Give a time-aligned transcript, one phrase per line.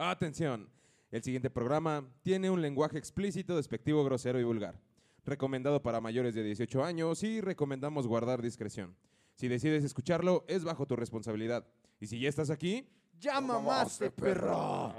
[0.00, 0.68] Atención,
[1.10, 4.80] el siguiente programa tiene un lenguaje explícito, despectivo, grosero y vulgar.
[5.26, 8.94] Recomendado para mayores de 18 años y recomendamos guardar discreción.
[9.34, 11.66] Si decides escucharlo, es bajo tu responsabilidad.
[11.98, 12.88] Y si ya estás aquí,
[13.18, 14.94] ¡Ya mamaste, perro!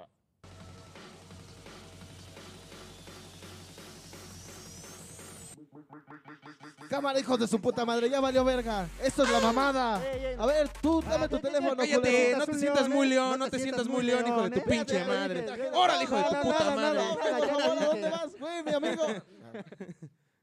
[6.99, 8.85] Cámara, hijos de su puta madre, ya valió verga.
[9.01, 9.95] Esto es la mamada.
[10.37, 13.07] A ver, tú, dame Ah, tu ya, ya, teléfono, ya, cállate, no te sientas muy
[13.07, 14.63] león, no te sientas muy león, hijo de tu ¿eh?
[14.67, 15.45] pinche madre.
[15.73, 16.99] Órale, hijo de tu puta madre.
[16.99, 17.55] Ya, ya, ya.
[17.81, 19.03] ¿a dónde vas, güey, mi amigo?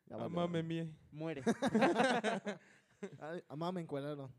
[0.08, 0.16] Ya.
[0.16, 0.90] Amame mie.
[1.12, 1.42] Muere.
[3.20, 4.32] Ay, Amá, me encueraron.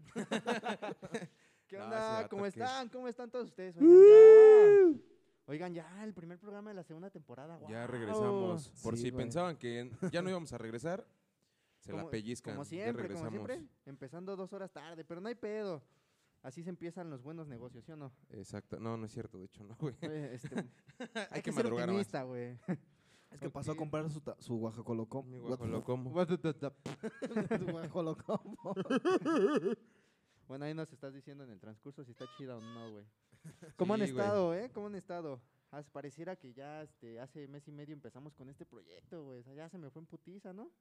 [1.67, 2.27] ¿Qué onda?
[2.29, 2.89] ¿Cómo están?
[2.89, 3.75] ¿Cómo están todos ustedes?
[3.77, 4.99] Oigan, ya.
[5.45, 7.59] Oigan, ya, el primer programa de la segunda temporada.
[7.69, 7.87] Ya ¡guau!
[7.87, 8.69] regresamos.
[8.81, 9.23] Por Sí, si güey.
[9.23, 11.05] pensaban que ya no íbamos a regresar,
[11.87, 12.53] se la Como- pellizcan.
[12.53, 13.31] Como siempre, como regresamos.
[13.31, 13.67] siempre.
[13.85, 15.81] Empezando dos horas tarde, pero no hay pedo.
[16.43, 18.13] Así se empiezan los buenos negocios, ¿sí o no?
[18.29, 18.79] Exacto.
[18.79, 19.95] No, no es cierto, de hecho, no, güey.
[20.03, 20.49] Oye, este,
[21.15, 21.95] Hay, hay que, ser madrugar más.
[21.95, 22.57] optimista, güey.
[23.29, 25.21] Es que pasó a comprar su, ta- su guajacoloco.
[25.23, 26.11] Mi guajolocomo.
[26.11, 28.41] su guajoloco.
[30.47, 33.05] Bueno, ahí nos estás diciendo en el transcurso si está chida o no, güey.
[33.75, 34.23] ¿Cómo han Sí, güey.
[34.25, 34.71] estado, eh?
[34.73, 35.41] ¿Cómo han estado?
[35.71, 39.39] As- pareciera que ya este, hace mes y medio empezamos con este proyecto, güey.
[39.39, 40.71] O sea, ya se me fue en putiza, ¿no?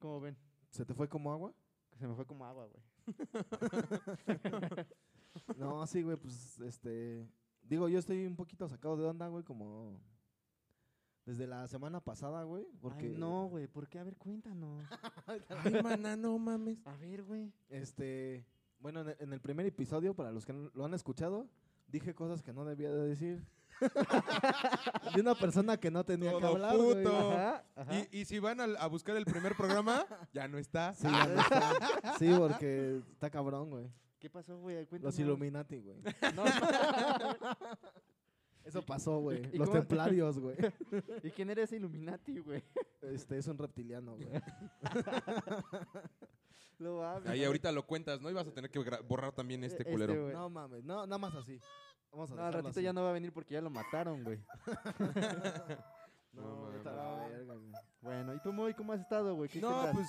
[0.00, 0.36] ¿Cómo ven?
[0.70, 1.54] ¿Se te fue como agua?
[1.98, 2.82] Se me fue como agua, güey.
[5.56, 7.28] No, sí, güey, pues, este...
[7.62, 10.00] Digo, yo estoy un poquito sacado de onda, güey, como...
[11.24, 13.06] Desde la semana pasada, güey, porque...
[13.06, 13.68] Ay, no, güey.
[13.68, 14.00] ¿Por qué?
[14.00, 14.84] A ver, cuéntanos.
[15.26, 16.84] Ay, maná, no mames.
[16.86, 17.52] A ver, güey.
[17.68, 18.44] Este...
[18.80, 21.48] Bueno, en el, en el primer episodio, para los que no- lo han escuchado,
[21.86, 23.46] dije cosas que no debía de decir.
[25.14, 27.02] de una persona que no tenía que Todo hablar, güey.
[27.02, 27.30] puto.
[27.32, 27.94] Ajá, ajá.
[28.10, 30.94] Y, y si van al- a, buscar el primer programa, ya no está.
[30.94, 32.14] Sí, ya no está.
[32.18, 33.90] Sí, porque está cabrón, güey.
[34.18, 34.86] ¿Qué pasó, güey?
[35.00, 35.18] Los.
[35.18, 35.96] Illuminati, güey.
[36.34, 36.44] No.
[38.64, 39.42] Eso pasó, güey.
[39.52, 40.56] ¿Y Los cómo- templarios, güey.
[41.24, 42.62] ¿Y quién era ese Illuminati, güey?
[43.00, 44.28] Este es un reptiliano, güey.
[46.78, 48.30] Lo va a Ahí ahorita lo cuentas, ¿no?
[48.30, 50.30] Y vas a tener que borrar también este Este, culero.
[50.30, 51.58] No mames, no, nada más así.
[52.12, 52.82] Vamos a No, al ratito así.
[52.82, 54.38] ya no va a venir porque ya lo mataron, güey.
[56.32, 57.72] No, No a la verga, güey.
[58.00, 59.48] Bueno, ¿y tú, Moy, cómo has estado, güey?
[59.50, 60.06] ¿Qué No, pues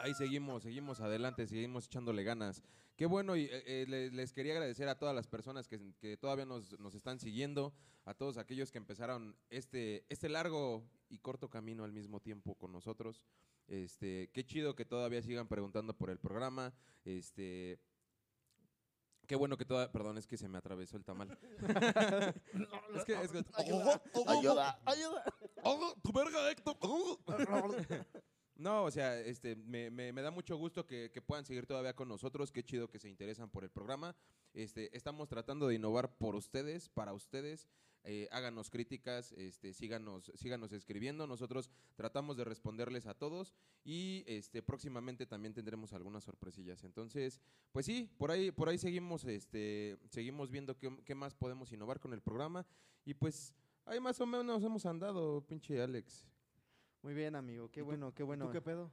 [0.00, 2.62] ahí seguimos, seguimos adelante, seguimos echándole ganas.
[2.96, 6.16] Qué bueno, y eh, eh, le- les quería agradecer a todas las personas que, que
[6.16, 7.72] todavía nos, nos están siguiendo,
[8.04, 12.72] a todos aquellos que empezaron este, este largo y corto camino al mismo tiempo con
[12.72, 13.24] nosotros.
[13.68, 16.74] Este, qué chido que todavía sigan preguntando por el programa.
[17.04, 17.78] Este,
[19.28, 21.38] qué bueno que todavía, perdón, es que se me atravesó el tamal.
[22.96, 25.24] es que, es que- Ayuda, ayuda, ayuda.
[25.62, 26.76] ¡Oh, tu verga, Héctor!
[28.56, 31.94] No, o sea, este, me, me- me da mucho gusto que, que puedan seguir todavía
[31.94, 32.50] con nosotros.
[32.50, 34.16] Qué chido que se interesan por el programa.
[34.52, 37.68] Este, estamos tratando de innovar por ustedes, para ustedes.
[38.04, 41.26] Eh, háganos críticas, este, síganos, síganos escribiendo.
[41.26, 43.54] Nosotros tratamos de responderles a todos
[43.84, 46.84] y este, próximamente también tendremos algunas sorpresillas.
[46.84, 47.40] Entonces,
[47.72, 52.00] pues sí, por ahí, por ahí seguimos, este, seguimos viendo qué, qué más podemos innovar
[52.00, 52.66] con el programa.
[53.04, 53.54] Y pues
[53.84, 56.26] ahí más o menos hemos andado, pinche Alex.
[57.02, 57.70] Muy bien, amigo.
[57.70, 58.46] Qué ¿Y tú- bueno, qué bueno.
[58.46, 58.92] ¿Tú qué pedo?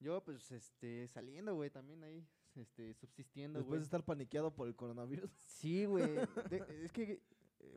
[0.00, 4.74] Yo, pues, este, saliendo, güey, también ahí, este, subsistiendo, Después de estar paniqueado por el
[4.74, 5.30] coronavirus.
[5.46, 6.04] Sí, güey.
[6.84, 7.20] es que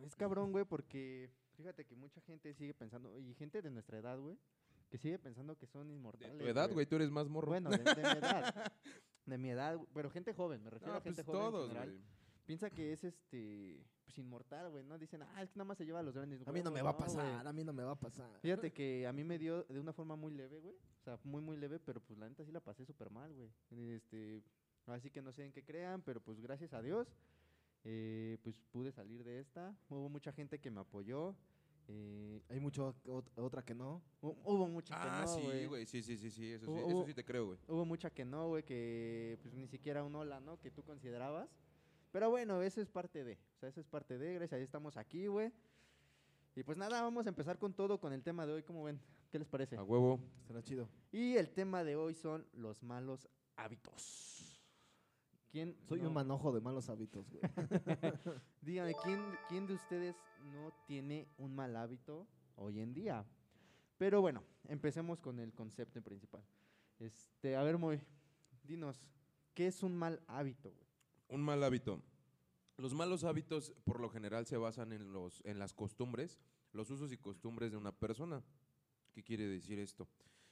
[0.05, 4.19] es cabrón, güey, porque fíjate que mucha gente sigue pensando, y gente de nuestra edad,
[4.19, 4.37] güey,
[4.89, 6.37] que sigue pensando que son De inmortales.
[6.37, 7.47] tu edad, güey, tú eres más morro.
[7.49, 8.71] Bueno, de, de mi edad.
[9.25, 11.45] De mi edad, güey, pero gente joven, me refiero no, a gente pues joven.
[11.45, 11.89] en todos, general.
[11.91, 12.03] güey.
[12.45, 14.97] Piensa que es este, pues inmortal, güey, ¿no?
[14.97, 16.45] Dicen, ah, es que nada más se lleva a los grandes.
[16.45, 16.73] A mí no huevos".
[16.73, 17.05] me va a güey.
[17.05, 18.29] pasar, a mí no me va a pasar.
[18.41, 20.75] Fíjate que a mí me dio de una forma muy leve, güey.
[20.75, 23.49] O sea, muy, muy leve, pero pues la neta sí la pasé súper mal, güey.
[23.95, 24.43] Este,
[24.87, 27.07] así que no sé en qué crean, pero pues gracias a Dios,
[27.83, 29.75] eh, pues pude salir de esta.
[29.89, 31.35] Hubo mucha gente que me apoyó.
[31.89, 34.01] eh, Hay mucho, ot- otra que no.
[34.21, 36.87] hu- hubo mucha que Ah, no, sí, güey, sí, sí, sí, sí, eso sí, eso
[36.87, 37.59] hubo- sí te creo, güey.
[37.67, 40.59] Hubo mucha que no, güey, que pues ni siquiera un hola, ¿no?
[40.61, 41.49] Que tú considerabas.
[42.13, 43.33] Pero bueno, eso es parte de.
[43.57, 44.33] O sea, eso es parte de.
[44.35, 45.51] Gracias a Dios estamos aquí, güey.
[46.55, 48.63] Y pues nada, vamos a empezar con todo, con el tema de hoy.
[48.63, 48.99] ¿Cómo ven?
[49.31, 49.75] ¿Qué les parece?
[49.75, 50.19] A huevo.
[50.41, 50.87] Estará chido.
[51.11, 54.42] Y el tema de hoy son los malos hábitos.
[55.53, 55.77] ¿Quién?
[55.87, 57.41] Soy no- un manojo de malos hábitos, güey.
[58.61, 60.15] Díganme, ¿quién, ¿quién de ustedes
[60.51, 63.23] no tiene un mal hábito hoy en día?
[63.99, 66.43] Pero bueno, empecemos con el concepto principal.
[66.97, 68.01] Este, a ver, Moy,
[68.63, 69.05] dinos,
[69.53, 70.71] ¿qué es un mal hábito?
[70.71, 70.87] güey?
[71.27, 72.01] Un mal hábito.
[72.77, 76.39] Los malos hábitos por lo general se basan en, los, en las costumbres,
[76.71, 78.43] los usos y costumbres de una persona.
[79.11, 80.07] ¿Qué quiere decir esto?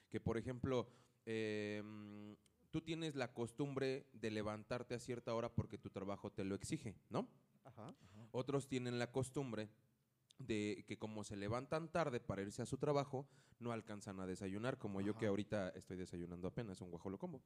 [0.09, 0.87] Que por ejemplo,
[1.25, 2.35] em,
[2.71, 6.95] tú tienes la costumbre de levantarte a cierta hora porque tu trabajo te lo exige,
[7.09, 7.27] ¿no?
[7.63, 7.93] Ajá.
[8.31, 9.69] Otros tienen la costumbre
[10.39, 13.27] de que como se levantan tarde para irse a su trabajo,
[13.59, 17.43] no alcanzan a desayunar, como yo que ahorita estoy desayunando apenas un guajolo combo.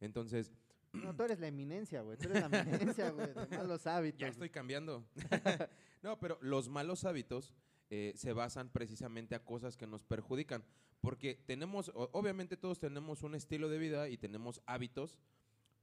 [0.00, 0.52] Entonces,
[0.94, 2.16] No, tú eres la eminencia, güey.
[2.16, 4.20] Tú eres la eminencia, güey, de malos hábitos.
[4.20, 5.04] ya estoy cambiando.
[6.02, 7.52] no, pero los malos hábitos
[7.96, 10.64] eh, se basan precisamente a cosas que nos perjudican,
[11.00, 15.20] porque tenemos, obviamente todos tenemos un estilo de vida y tenemos hábitos,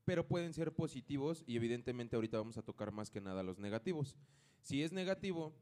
[0.03, 4.17] pero pueden ser positivos y evidentemente ahorita vamos a tocar más que nada los negativos.
[4.61, 5.55] Si es negativo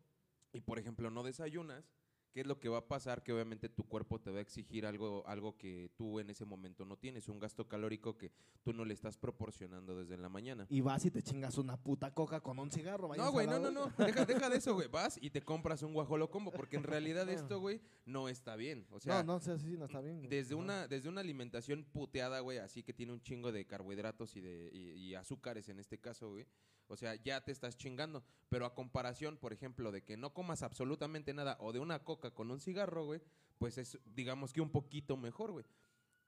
[0.51, 1.93] y por ejemplo no desayunas,
[2.31, 3.23] ¿qué es lo que va a pasar?
[3.23, 6.85] Que obviamente tu cuerpo te va a exigir algo, algo que tú en ese momento
[6.85, 8.31] no tienes, un gasto calórico que
[8.63, 10.65] tú no le estás proporcionando desde la mañana.
[10.69, 13.13] Y vas y te chingas una puta coca con un cigarro.
[13.15, 13.91] No, güey, no, no, no.
[13.97, 14.87] Deja, deja de eso, güey.
[14.87, 18.85] Vas y te compras un guajolo combo, porque en realidad esto, güey, no está bien.
[18.91, 20.17] O sea, no, no, sí, sí, no está bien.
[20.17, 20.29] güey.
[20.29, 20.63] desde Ajá.
[20.63, 24.69] una, desde una alimentación puteada, güey, así que tiene un chingo de carbohidratos y de
[24.73, 26.45] y, y azúcares en este caso, güey.
[26.89, 28.23] O sea, ya te estás chingando.
[28.49, 32.18] Pero a comparación, por ejemplo, de que no comas absolutamente nada o de una coca
[32.19, 33.21] con un cigarro, güey,
[33.57, 35.65] pues es, digamos que un poquito mejor, güey.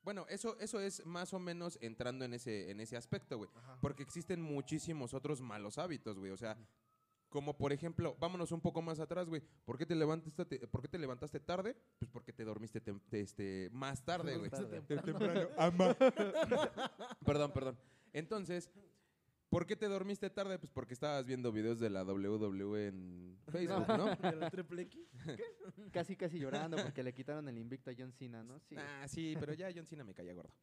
[0.03, 3.49] Bueno, eso, eso es más o menos entrando en ese, en ese aspecto, güey.
[3.81, 6.31] Porque existen muchísimos otros malos hábitos, güey.
[6.31, 6.57] O sea,
[7.29, 9.41] como por ejemplo, vámonos un poco más atrás, güey.
[9.63, 11.77] ¿Por qué te levantaste, ¿por qué te levantaste tarde?
[11.99, 14.49] Pues porque te dormiste tem- te- este, más tarde, güey.
[14.49, 15.49] Temprano.
[15.57, 15.95] Ama.
[17.25, 17.77] perdón, perdón.
[18.13, 18.69] Entonces,
[19.51, 20.57] ¿por qué te dormiste tarde?
[20.57, 24.05] Pues porque estabas viendo videos de la WWE en Facebook, ¿no?
[24.31, 24.99] ¿De la triple X?
[25.91, 28.59] Casi, casi llorando porque le quitaron el invicto a John Cena, ¿no?
[28.59, 28.75] Sí.
[28.77, 30.53] Ah, sí, pero ya John Cena me caía gordo.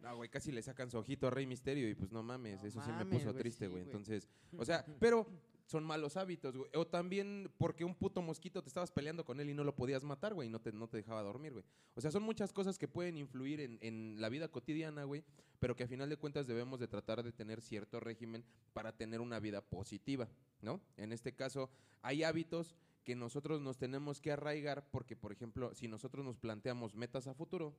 [0.00, 2.68] No, güey, casi le sacan su ojito a Rey Misterio y pues no mames, No
[2.68, 3.82] eso sí me puso triste, güey.
[3.82, 5.26] Entonces, o sea, pero
[5.72, 6.70] son malos hábitos, güey.
[6.74, 10.04] O también porque un puto mosquito te estabas peleando con él y no lo podías
[10.04, 11.64] matar, güey, y no te, no te dejaba dormir, güey.
[11.94, 15.24] O sea, son muchas cosas que pueden influir en, en la vida cotidiana, güey,
[15.58, 19.20] pero que a final de cuentas debemos de tratar de tener cierto régimen para tener
[19.20, 20.28] una vida positiva,
[20.60, 20.80] ¿no?
[20.96, 21.70] En este caso,
[22.02, 26.94] hay hábitos que nosotros nos tenemos que arraigar porque, por ejemplo, si nosotros nos planteamos
[26.94, 27.74] metas a futuro,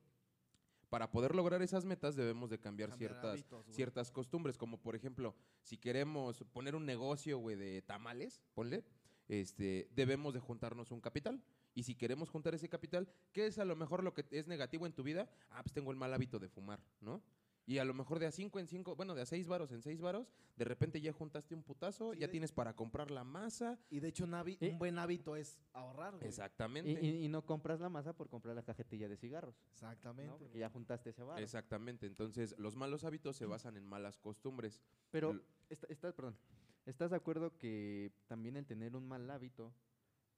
[0.93, 4.95] para poder lograr esas metas debemos de cambiar, Cambiar ciertas, hábitos, ciertas costumbres, como por
[4.95, 8.83] ejemplo, si queremos poner un negocio, güey, de tamales, ponle,
[9.27, 11.41] este, debemos de juntarnos un capital.
[11.73, 14.85] Y si queremos juntar ese capital, ¿qué es a lo mejor lo que es negativo
[14.85, 15.27] en tu vida?
[15.49, 17.23] Ah, pues tengo el mal hábito de fumar, ¿no?
[17.65, 19.81] Y a lo mejor de a cinco en cinco, bueno, de a seis varos en
[19.81, 20.27] seis varos,
[20.57, 23.79] de repente ya juntaste un putazo, Sí, ya de- tienes para comprar la masa.
[23.89, 24.57] Y de hecho, un, Eh.
[24.71, 26.27] un buen hábito es ahorrar, güey.
[26.27, 26.91] Exactamente.
[26.91, 30.29] Y, y- y no compras la masa por comprar la cajetilla de cigarros, Exactamente.
[30.31, 30.37] ¿no?
[30.37, 31.41] Porque ya juntaste ese bar.
[31.41, 32.05] Exactamente.
[32.05, 34.81] Entonces, los malos hábitos se basan en malas costumbres.
[35.09, 36.37] Pero, L- está- estás, perdón,
[36.85, 39.73] ¿estás de acuerdo que también el tener un mal hábito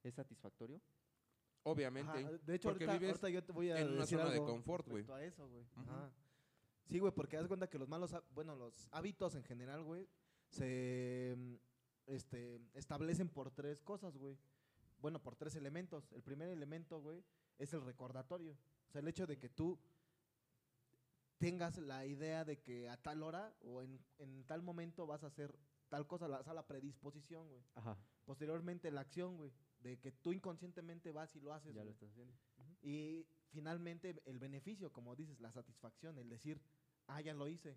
[0.04, 0.80] es satisfactorio?
[1.64, 2.12] Obviamente.
[2.12, 4.38] Ajá, de hecho, porque ahorita, vives ahorita yo te voy a en una zona de
[4.38, 5.04] confort, güey.
[5.10, 5.64] a eso, güey.
[5.74, 6.12] Ajá.
[6.86, 10.08] Sí, güey, porque haz cuenta que los malos, bueno, los hábitos en general, güey,
[10.48, 11.54] se mm,
[12.06, 14.38] este, establecen por tres cosas, güey.
[14.98, 16.12] Bueno, por tres elementos.
[16.12, 17.24] El primer elemento, güey,
[17.58, 18.56] es el recordatorio.
[18.88, 19.78] O sea, el hecho de que tú
[21.38, 25.26] tengas la idea de que a tal hora o en, en tal momento vas a
[25.26, 27.62] hacer tal cosa, la, o sea, la predisposición, güey.
[27.74, 31.90] Ajá, Posteriormente la acción, güey, de que tú inconscientemente vas y lo haces, ya lo
[31.90, 32.34] estás haciendo.
[32.82, 36.60] Y finalmente el beneficio, como dices, la satisfacción, el decir,
[37.06, 37.76] ah, ya lo hice.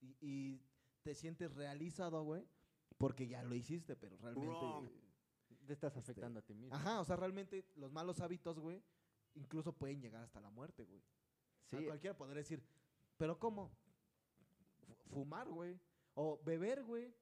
[0.00, 0.62] Y, y
[1.02, 2.46] te sientes realizado, güey,
[2.96, 4.90] porque ya lo hiciste, pero realmente...
[5.66, 6.74] Te estás Este, afectando a ti mismo.
[6.74, 8.82] Ajá, o sea, realmente los malos hábitos, güey,
[9.34, 11.00] incluso pueden llegar hasta la muerte, güey.
[11.00, 11.86] O sea, Sí.
[11.86, 12.62] cualquiera podría decir,
[13.18, 13.70] pero ¿cómo?
[14.86, 15.78] Fu- Fumar, güey.
[16.14, 17.14] O beber, güey.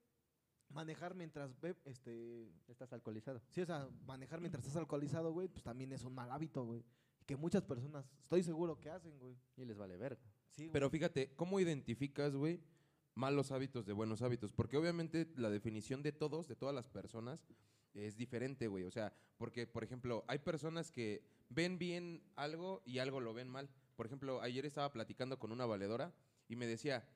[0.69, 3.41] Manejar mientras be este, Estás alcoholizado.
[3.51, 6.85] Sí, o sea, manejar mientras estás alcoholizado, güey, pues también es un mal hábito, güey.
[7.27, 9.37] Que muchas personas, estoy seguro que hacen, güey.
[9.57, 10.23] Y les vale verga.
[10.51, 10.73] Sí, güey.
[10.73, 12.61] Pero fíjate, ¿cómo identificas, güey,
[13.15, 14.53] malos hábitos de buenos hábitos?
[14.53, 17.45] Porque obviamente la definición de todos, de todas las personas,
[17.95, 18.85] es diferente, güey.
[18.85, 23.49] O sea, porque, por ejemplo, hay personas que ven bien algo y algo lo ven
[23.49, 23.69] mal.
[23.97, 26.15] Por ejemplo, ayer estaba platicando con una valedora
[26.49, 27.09] y me decía,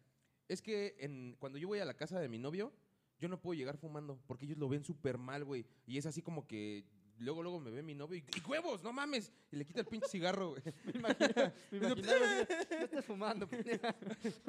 [0.49, 2.73] es que en, cuando yo voy a la casa de mi novio,
[3.19, 5.67] yo no puedo llegar fumando porque ellos lo ven súper mal, güey.
[5.87, 6.85] Y es así como que
[7.23, 9.33] luego, luego me ve mi novio y, ¡y huevos, no mames.
[9.53, 10.63] Y le quita el pinche cigarro, güey.
[10.85, 13.47] Me imaginaba, me imaginaba así, no estés fumando.
[13.49, 13.95] pendeja".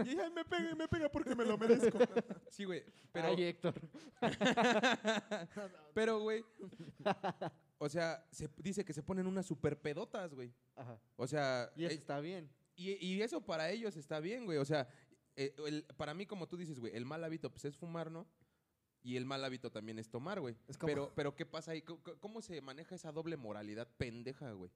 [0.05, 1.97] Y ay, me pega, me pega porque me lo merezco.
[2.49, 2.83] Sí, güey.
[3.13, 3.73] Pero, Ay, Héctor.
[5.93, 6.43] pero, güey.
[7.77, 10.53] O sea, se dice que se ponen unas super pedotas, güey.
[10.75, 10.99] Ajá.
[11.15, 12.49] O sea, Y eso eh, está bien.
[12.75, 14.57] y, y eso para ellos está bien, güey.
[14.59, 14.87] O sea,
[15.35, 18.27] eh, el- para mí, como tú dices, güey, el mal hábito pues, es fumar, ¿no?
[19.03, 20.55] Y el mal hábito también es tomar, güey.
[20.67, 21.81] Es como- Pero, pero, ¿qué pasa ahí?
[21.81, 24.71] ¿Cómo, cómo se maneja esa doble moralidad pendeja, güey?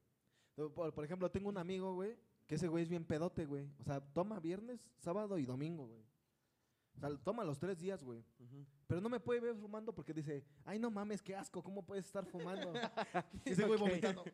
[0.54, 2.16] Por, por ejemplo, tengo un amigo, güey,
[2.46, 3.68] que ese güey es bien pedote, güey.
[3.78, 6.02] O sea, toma viernes, sábado y domingo, güey.
[6.96, 8.24] O sea, toma los tres días, güey.
[8.86, 12.06] Pero no me puede ver fumando porque dice, ay, no mames, qué asco, ¿cómo puedes
[12.06, 12.72] estar fumando?
[13.44, 14.24] y ese güey vomitando.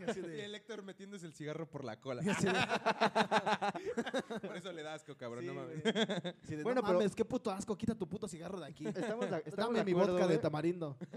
[0.00, 2.20] Y así Y de- el Héctor metiéndose el cigarro por la cola.
[2.22, 2.34] de-
[4.46, 5.42] por eso le da asco, cabrón.
[5.44, 5.82] sí, no mames.
[5.84, 8.86] de, Bueno, no pero- mames, qué puto asco, quita tu puto cigarro de aquí.
[8.86, 10.96] Estamos, de- estamos Dame de mi acuerdo, vodka de tamarindo.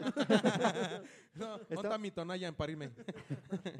[1.34, 2.92] No, Está- monta mi tonalla en parirme.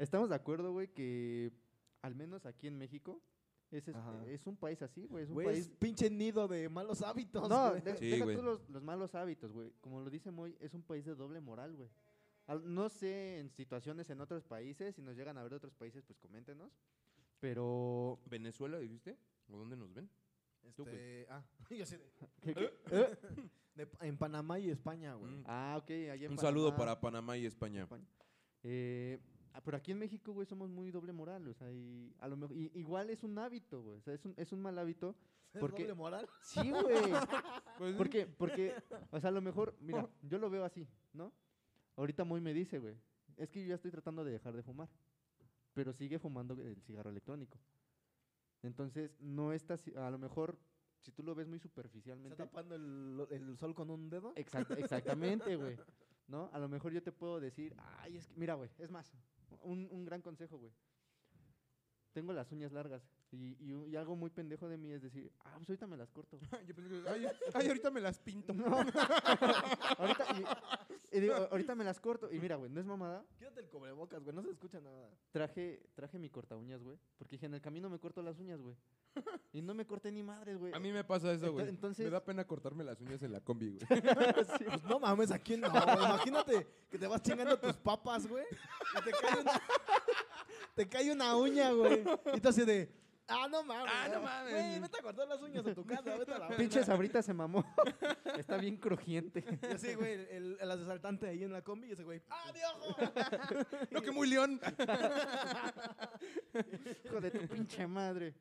[0.00, 1.52] Estamos de acuerdo, güey, que
[2.00, 3.20] al menos aquí en México
[3.72, 4.24] es, es, Ajá.
[4.26, 5.24] es un país así, güey.
[5.24, 5.76] Es un Güey, es país...
[5.78, 7.82] pinche nido de malos hábitos, No, güey.
[7.82, 8.36] de- Sí, deja güey.
[8.36, 9.72] tú los, los malos hábitos, güey.
[9.80, 11.88] Como lo dice Moy, es un país de doble moral, güey.
[12.46, 15.74] Al- No sé en situaciones en otros países, si nos llegan a ver de otros
[15.74, 16.70] países, pues coméntenos.
[17.40, 18.20] Pero...
[18.26, 19.16] ¿Venezuela dijiste?
[19.48, 20.08] ¿O dónde nos ven?
[20.62, 22.10] Este, ah, yo sé de-
[22.40, 22.72] ¿qué- qué?
[22.92, 23.16] ¿Eh?
[23.74, 25.32] de- en Panamá y España, güey.
[25.32, 25.44] Mm.
[25.46, 25.90] Ah, ok.
[25.90, 27.82] allá en Un saludo para Panamá y España.
[27.82, 28.04] España.
[28.62, 29.18] Eh,
[29.54, 31.46] ah, pero aquí en México, güey, somos muy doble moral.
[31.48, 32.56] O sea, y a lo mejor...
[32.56, 33.98] y- igual es un hábito, güey.
[33.98, 35.14] O sea, es un, es un mal hábito.
[35.54, 36.28] ¿Es porque- doble moral?
[36.42, 37.12] Sí, güey.
[37.78, 38.74] Pues, Porque, porque,
[39.10, 41.32] o sea, a lo mejor, mira, yo lo veo así, ¿no?
[41.96, 42.96] Ahorita muy me dice, güey,
[43.36, 44.88] es que yo ya estoy tratando de dejar de fumar,
[45.72, 47.58] pero sigue fumando el cigarro electrónico.
[48.62, 50.58] Entonces, no está, si- a lo mejor,
[51.00, 54.32] si tú lo ves muy ¿Está superficialmente, tapando el, el sol con un dedo?
[54.36, 55.76] exacta- exactamente, güey,
[56.28, 56.48] ¿no?
[56.52, 59.12] A lo mejor yo te puedo decir, ay, es que, mira, güey, es más,
[59.62, 60.72] un, un gran consejo, güey.
[62.12, 65.32] Tengo las uñas largas y, y, un- y algo muy pendejo de mí es decir,
[65.44, 66.38] ah, pues ahorita me las corto.
[66.66, 68.52] Yo pensé que, ay, ay, ahorita me las pinto.
[68.52, 68.66] No.
[69.98, 70.26] ahorita,
[71.12, 72.30] y, y digo, ahorita me las corto.
[72.32, 73.24] Y mira, güey, no es mamada.
[73.38, 75.08] Quédate el cubrebocas, güey, no se escucha nada.
[75.30, 76.98] Traje, traje mi corta uñas, güey.
[77.18, 78.76] Porque dije, en el camino me corto las uñas, güey.
[79.52, 80.72] Y no me corté ni madres, güey.
[80.72, 81.68] A mí me pasa eso, güey.
[81.68, 83.80] entonces- Me da pena cortarme las uñas en la combi, güey.
[84.58, 84.64] Sí.
[84.66, 85.82] Pues no mames, aquí no, güey.
[85.82, 88.44] Imagínate que te vas chingando tus papas, güey.
[88.98, 89.52] Y te cae una,
[90.74, 92.02] te cae una uña, güey.
[92.34, 92.90] Y tú así de,
[93.28, 93.92] ah, no mames.
[93.94, 94.52] Ah, no mames.
[94.52, 97.32] Güey, vete a cortar las uñas de tu casa, vete a la Pinche sabrita se
[97.32, 97.64] mamó.
[98.38, 99.44] Está bien crujiente.
[99.62, 102.96] Y así, güey, el, el asaltante ahí en la combi y ese güey, ¡ah, viejo!
[103.90, 104.60] No, que muy león.
[107.04, 108.34] Hijo de tu pinche madre.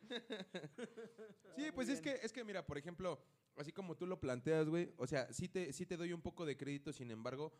[1.55, 3.19] Sí, pues es que, es que mira, por ejemplo,
[3.57, 6.45] así como tú lo planteas, güey, o sea, sí te, sí te doy un poco
[6.45, 7.53] de crédito, sin embargo,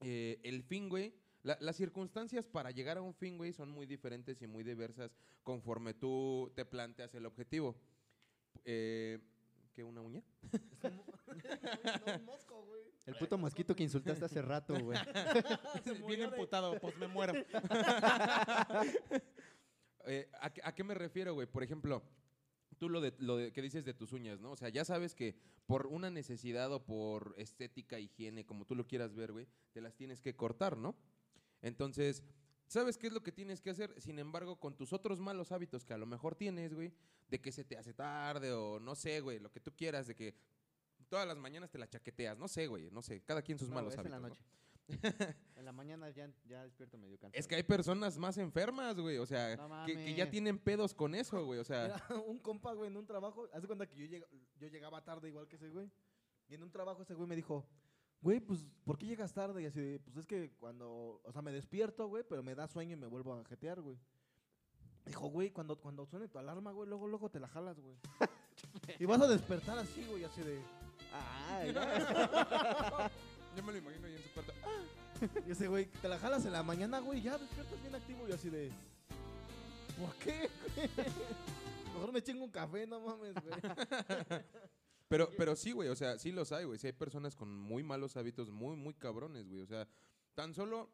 [0.00, 3.86] eh, el fin, güey, la- las circunstancias para llegar a un fin, güey, son muy
[3.86, 7.76] diferentes y muy diversas conforme tú te planteas el objetivo.
[8.64, 9.18] Eh,
[9.72, 10.22] ¿Qué, una uña?
[10.82, 11.04] No,
[12.18, 12.82] un mosco, güey.
[13.06, 14.98] El puto mosquito que insultaste hace rato, güey.
[15.84, 17.32] Se Bien de- emputado, pues me muero.
[20.06, 21.46] Eh, ¿a, qué- a qué me refiero, güey?
[21.46, 22.02] Por ejemplo,
[22.78, 24.50] tú lo, de, lo de- que dices de tus uñas, ¿no?
[24.52, 28.86] O sea, ya sabes que por una necesidad o por estética, higiene, como tú lo
[28.86, 30.96] quieras ver, güey, te las tienes que cortar, ¿no?
[31.62, 32.22] Entonces,
[32.66, 33.94] ¿sabes qué es lo que tienes que hacer?
[34.00, 36.92] Sin embargo, con tus otros malos hábitos que a lo mejor tienes, güey,
[37.28, 40.14] de que se te hace tarde o no sé, güey, lo que tú quieras, de
[40.16, 40.34] que
[41.08, 43.74] todas las mañanas te la chaqueteas, no sé, güey, no sé, cada quien sus No,
[43.76, 44.20] malos es en hábitos.
[44.22, 44.28] la ¿no?
[44.28, 44.44] noche.
[45.54, 47.38] En la mañana ya, ya despierto medio cansado.
[47.38, 49.18] Es que hay personas más enfermas, güey.
[49.18, 51.60] O sea, No que, que ya tienen pedos con eso, güey.
[51.60, 54.18] O sea, Mira, un compa, güey, en un trabajo, haz de cuenta que yo,
[54.58, 55.88] yo llegaba tarde igual que ese güey.
[56.48, 57.64] Y en un trabajo ese güey me dijo,
[58.22, 59.62] güey, pues, ¿por qué llegas tarde?
[59.62, 62.68] Y así de, pues es que cuando, o sea, me despierto, güey, pero me da
[62.68, 63.98] sueño y me vuelvo a jetear, güey.
[65.06, 67.96] Dijo, güey, cuando, cuando suene tu alarma, güey, luego, luego te la jalas, güey.
[68.98, 70.60] y vas a despertar así, güey, así de...
[71.12, 73.10] Ay, ya.
[73.56, 74.52] yo me lo imagino ahí en su cuarto.
[75.46, 78.32] Y ese güey, te la jalas en la mañana, güey, ya despiertas bien activo y
[78.32, 78.70] así de...
[79.98, 80.88] ¿Por qué, güey?
[81.94, 84.42] Mejor me chingo un café, no mames, güey.
[85.10, 85.88] Pero, pero sí, güey.
[85.88, 86.78] O sea, sí los hay, güey.
[86.78, 89.60] Sí hay personas con muy malos hábitos, muy, muy cabrones, güey.
[89.60, 89.88] O sea,
[90.34, 90.88] tan solo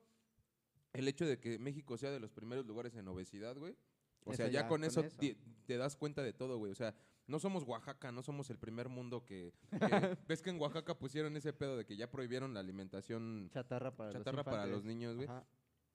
[0.95, 3.77] el hecho de que México sea de los primeros lugares en obesidad, güey.
[4.25, 5.17] O sea, ya, ya, con, con eso, eso.
[5.19, 6.73] Te, te das cuenta de todo, güey.
[6.73, 6.95] O sea,
[7.27, 9.53] no somos Oaxaca, no somos el primer mundo que...
[9.71, 13.95] que- ¿Ves que en Oaxaca pusieron ese pedo de que ya prohibieron la alimentación Chatarra
[13.95, 15.29] para chatarra los para los niños, güey?
[15.29, 15.47] Ajá.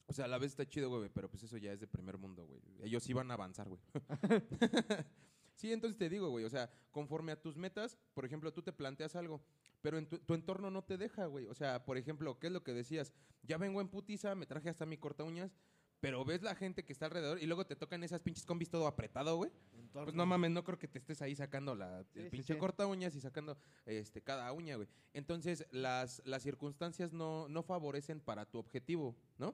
[0.05, 2.17] O sea, a la vez está chido, güey, pero pues eso ya es de primer
[2.19, 2.61] mundo, güey.
[2.83, 3.81] Ellos van a avanzar, güey.
[5.61, 8.73] sí, entonces te digo, güey, o sea, conforme a tus metas, por ejemplo, tú te
[8.73, 9.41] planteas algo,
[9.81, 11.45] pero en tu, tu entorno no te deja, güey.
[11.45, 13.13] O sea, por ejemplo, ¿qué es lo que decías?
[13.43, 15.55] Ya vengo en putiza, me traje hasta mi corta uñas,
[15.99, 18.87] pero ves la gente que está alrededor y luego te tocan esas pinches combis todo
[18.87, 19.51] apretado, güey.
[19.93, 22.59] Pues no mames, no creo que te estés ahí sacando la Sí, el pinche sí.
[22.59, 24.87] corta uñas y sacando este cada uña, güey.
[25.13, 29.53] Entonces, las, las circunstancias no, no favorecen para tu objetivo, ¿no?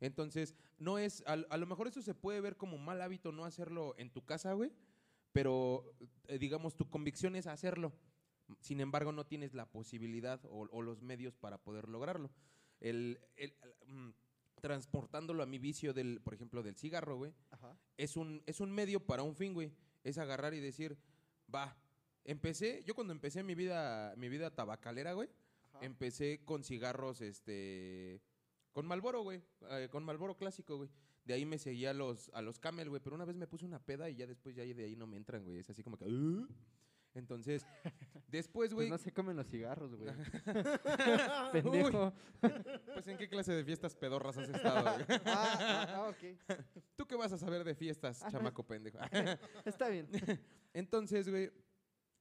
[0.00, 3.44] Entonces, no es, a, a lo mejor eso se puede ver como mal hábito no
[3.44, 4.72] hacerlo en tu casa, güey,
[5.32, 5.94] pero
[6.28, 7.92] eh, digamos, tu convicción es hacerlo.
[8.60, 12.30] Sin embargo, no tienes la posibilidad o, o los medios para poder lograrlo.
[12.80, 14.10] El, el- el, mm,
[14.60, 17.32] transportándolo a mi vicio del, por ejemplo, del cigarro, güey,
[17.96, 19.70] es un, es un medio para un fin, güey.
[20.02, 20.96] Es agarrar y decir,
[21.54, 21.76] va,
[22.24, 25.28] empecé, yo cuando empecé mi vida, mi vida tabacalera, güey,
[25.74, 25.84] Ajá.
[25.84, 28.20] empecé con cigarros, este,
[28.72, 30.88] con Malboro, güey, eh, con Malboro clásico, güey.
[31.28, 33.66] De ahí me seguía a los, a los Camel, güey, pero una vez me puse
[33.66, 35.58] una peda y ya después ya de ahí no me entran, güey.
[35.58, 36.06] Es así como que...
[36.06, 36.48] "Uh".
[37.12, 37.66] Entonces,
[38.28, 40.10] después, Pues güey, no se comen los cigarros, güey.
[41.52, 42.14] Pendejo.
[42.94, 45.04] pues ¿en qué clase de fiestas pedorras has estado, güey?
[45.26, 46.62] Ah, ah, ah, ok.
[46.96, 48.98] ¿Tú qué vas a saber de fiestas, chamaco pendejo?
[49.66, 50.08] Está bien.
[50.72, 51.50] Entonces, güey,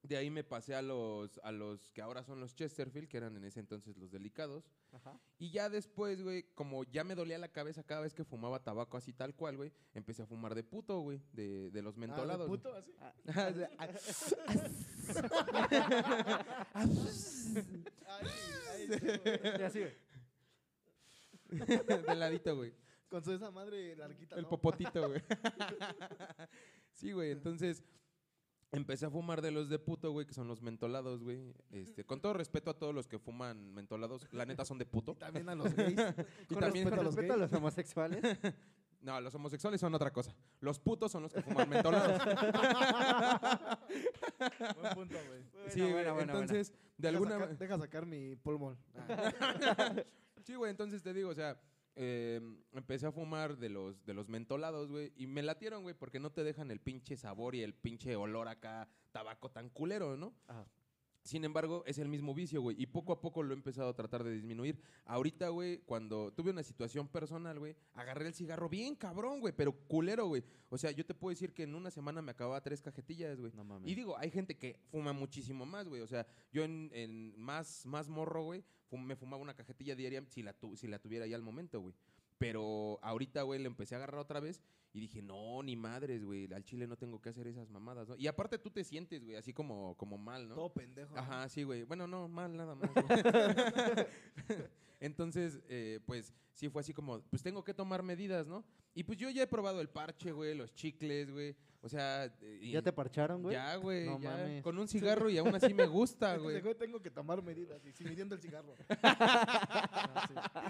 [0.07, 3.35] de ahí me pasé a los, a los que ahora son los Chesterfield, que eran
[3.37, 4.63] en ese entonces los delicados.
[4.91, 5.19] Ajá.
[5.37, 8.97] Y ya después, güey, como ya me dolía la cabeza cada vez que fumaba tabaco
[8.97, 12.07] así tal cual, güey, empecé a fumar de puto, güey, de, de los Ah, ¿de
[12.07, 12.47] mentolados.
[12.47, 12.93] puto, así?
[13.27, 13.95] Ay, ay,
[18.77, 19.59] sí, güey.
[19.59, 19.93] Y así, güey.
[22.07, 22.73] de ladito, güey.
[23.09, 24.49] Con su esa madre larguita, El ¿no?
[24.49, 25.21] popotito, güey.
[26.93, 27.83] sí, güey, entonces
[28.71, 31.53] empecé a fumar de los de puto, güey, que son los mentolados, güey.
[31.71, 35.15] Este, con todo respeto a todos los que fuman mentolados, la neta son de puto.
[35.19, 35.97] También a los gays.
[36.49, 37.51] Y Con también respeto, a los respeto a gays.
[37.51, 38.21] los homosexuales.
[38.99, 40.33] No, los homosexuales son otra cosa.
[40.59, 42.19] Los putos son los que fuman mentolados.
[44.81, 45.43] Buen punto, güey.
[45.69, 48.77] sí, Buena, güey, buena, buena, entonces, de Deja alguna sacar- Deja sacar mi pulmón.
[50.43, 51.59] Sí, güey, entonces te digo, o sea,
[51.97, 52.39] eh,
[52.73, 56.31] empecé a fumar de los, de los mentolados, güey, y me latieron, güey, porque no
[56.31, 60.33] te dejan el pinche sabor y el pinche olor acá, tabaco tan culero, ¿no?
[60.47, 60.67] Ajá.
[61.27, 63.93] Sin embargo, es el mismo vicio, güey, y poco a poco lo he empezado a
[63.93, 64.79] tratar de disminuir.
[65.05, 69.73] Ahorita, güey, cuando tuve una situación personal, güey, agarré el cigarro bien cabrón, güey, pero
[69.73, 70.43] culero, güey.
[70.69, 73.51] O sea, yo te puedo decir que en una semana me acababa tres cajetillas, güey.
[73.53, 73.89] No mames.
[73.91, 76.01] Y digo, hay gente que fuma muchísimo más, güey.
[76.01, 80.23] O sea, yo en, en más, más morro, güey, fum- me fumaba una cajetilla diaria
[80.29, 81.93] si la, tu- si la tuviera ya al momento, güey.
[82.37, 84.61] Pero ahorita, güey, le empecé a agarrar otra vez
[84.93, 86.51] y dije, no, ni madres, güey.
[86.53, 88.15] Al chile no tengo que hacer esas mamadas, ¿no?
[88.15, 90.55] Y aparte tú te sientes, güey, así como, como mal, ¿no?
[90.55, 91.15] Todo pendejo.
[91.15, 91.21] ¿no?
[91.21, 91.83] Ajá, sí, güey.
[91.83, 92.89] Bueno, no, mal nada más.
[94.99, 98.63] Entonces, eh, pues sí fue así como, pues tengo que tomar medidas, ¿no?
[98.95, 101.55] Y pues yo ya he probado el parche, güey, los chicles, güey.
[101.81, 103.53] O sea, eh, y- ¿Ya te parcharon, güey?
[103.53, 104.63] ya, güey, No ya, mames.
[104.63, 106.59] con un cigarro y aún así me gusta, güey.
[106.75, 108.73] tengo que tomar medidas y sí, midiendo el cigarro.
[109.03, 110.67] Ah,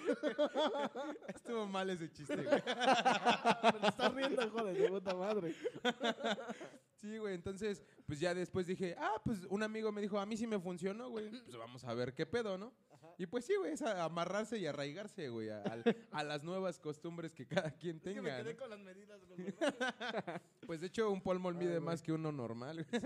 [1.77, 2.45] mal ese chiste, güey.
[3.73, 5.53] Me lo estás riendo, hijo de tu puta madre.
[6.99, 10.35] Sí, güey, entonces, pues ya después dije, ah, pues un amigo me dijo, a mí
[10.35, 11.29] sí me funcionó, güey.
[11.29, 12.73] Pues vamos a ver qué pedo, ¿no?
[13.19, 17.45] Y pues sí, güey, es a- amarrarse y arraigarse, güey, a, las nuevas costumbres que
[17.45, 18.37] cada quien Es que me tenga.
[18.43, 18.59] quedé ¿no?
[18.59, 19.21] con las medidas.
[19.25, 19.37] güey.
[20.65, 21.81] Pues de hecho, un polmol mide güey.
[21.81, 22.83] más que uno normal.
[22.89, 23.01] güey.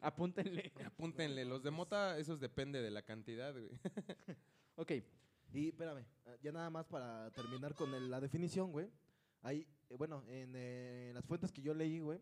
[0.00, 0.72] Apúntenle.
[0.84, 3.68] Apúntenle, los de mota, esos depende de la cantidad, güey.
[4.76, 4.92] Ok.
[5.52, 8.90] Y espérame, ah, ya nada más para terminar con el- la definición, güey.
[9.42, 12.20] Ahí, eh, bueno, en eh, las fuentes que yo leí, güey,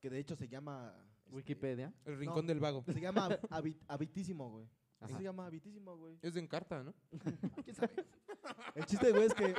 [0.00, 0.94] que de hecho se llama...
[0.96, 1.92] este, Wikipedia.
[2.04, 2.48] El rincón No.
[2.48, 2.84] del vago.
[2.86, 4.66] Se llama hab- habit- habitísimo, güey.
[5.00, 5.18] Así Ajá.
[5.18, 6.16] se llama habitísimo, güey.
[6.22, 6.94] Es de Encarta, ¿no?
[7.64, 7.92] ¿Quién sabe?
[8.74, 9.54] El chiste, güey, es que...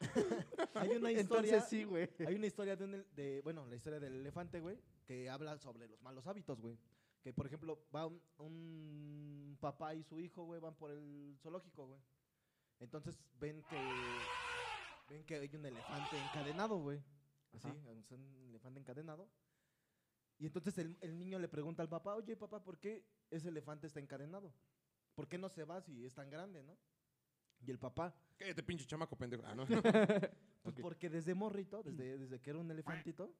[0.74, 1.20] hay una historia...
[1.20, 2.08] Entonces sí, güey.
[2.26, 6.00] Hay una historia de, de- bueno, la historia del elefante, güey, que habla sobre los
[6.02, 6.76] malos hábitos, güey.
[7.24, 11.86] Que, por ejemplo, va un, un papá y su hijo, güey, van por el zoológico,
[11.86, 12.00] güey.
[12.80, 13.76] Entonces ven que
[15.08, 17.02] ven que hay un elefante encadenado, güey.
[17.54, 17.68] Así,
[18.10, 19.28] un elefante encadenado.
[20.38, 23.86] Y entonces el, el niño le pregunta al papá, oye, papá, ¿por qué ese elefante
[23.86, 24.52] está encadenado?
[25.14, 26.76] ¿Por qué no se va si es tan grande, no?
[27.60, 29.42] Y el papá, Cállate, pinche chamaco pendejo.
[29.46, 29.64] Ah, no.
[30.62, 33.32] pues porque desde morrito, desde, desde que era un elefantito,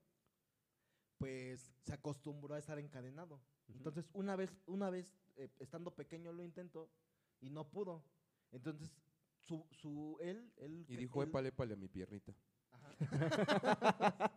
[1.19, 3.41] pues se acostumbró a estar encadenado.
[3.69, 6.91] Entonces, una vez, una vez eh, estando pequeño lo intentó
[7.41, 8.05] y no pudo.
[8.53, 8.91] Entonces,
[9.41, 12.35] su, su, él, él, Y dijo, él- épale, épale a mi piernita.
[12.71, 12.91] Ajá.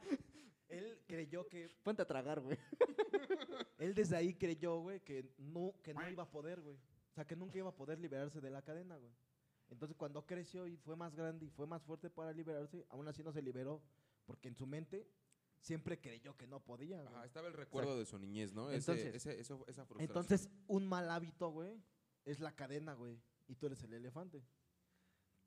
[0.69, 2.57] él creyó que, Ponte a tragar, güey.
[3.77, 6.75] él desde ahí creyó, güey, que no, que no iba a poder, güey.
[6.75, 9.11] O sea, que nunca iba a poder liberarse de la cadena, güey.
[9.69, 13.23] Entonces, cuando creció y fue más grande y fue más fuerte para liberarse, aún así
[13.23, 13.81] no se liberó,
[14.25, 15.07] porque en su mente
[15.61, 17.01] siempre creyó que no podía.
[17.01, 17.07] güey.
[17.13, 18.71] Ajá, estaba el recuerdo de su niñez, ¿no?
[18.71, 20.01] Entonces- ese, ese- eso- esa frustración.
[20.09, 21.81] Entonces, un mal hábito, güey,
[22.25, 23.19] es la cadena, güey.
[23.47, 24.43] Y tú eres el elefante.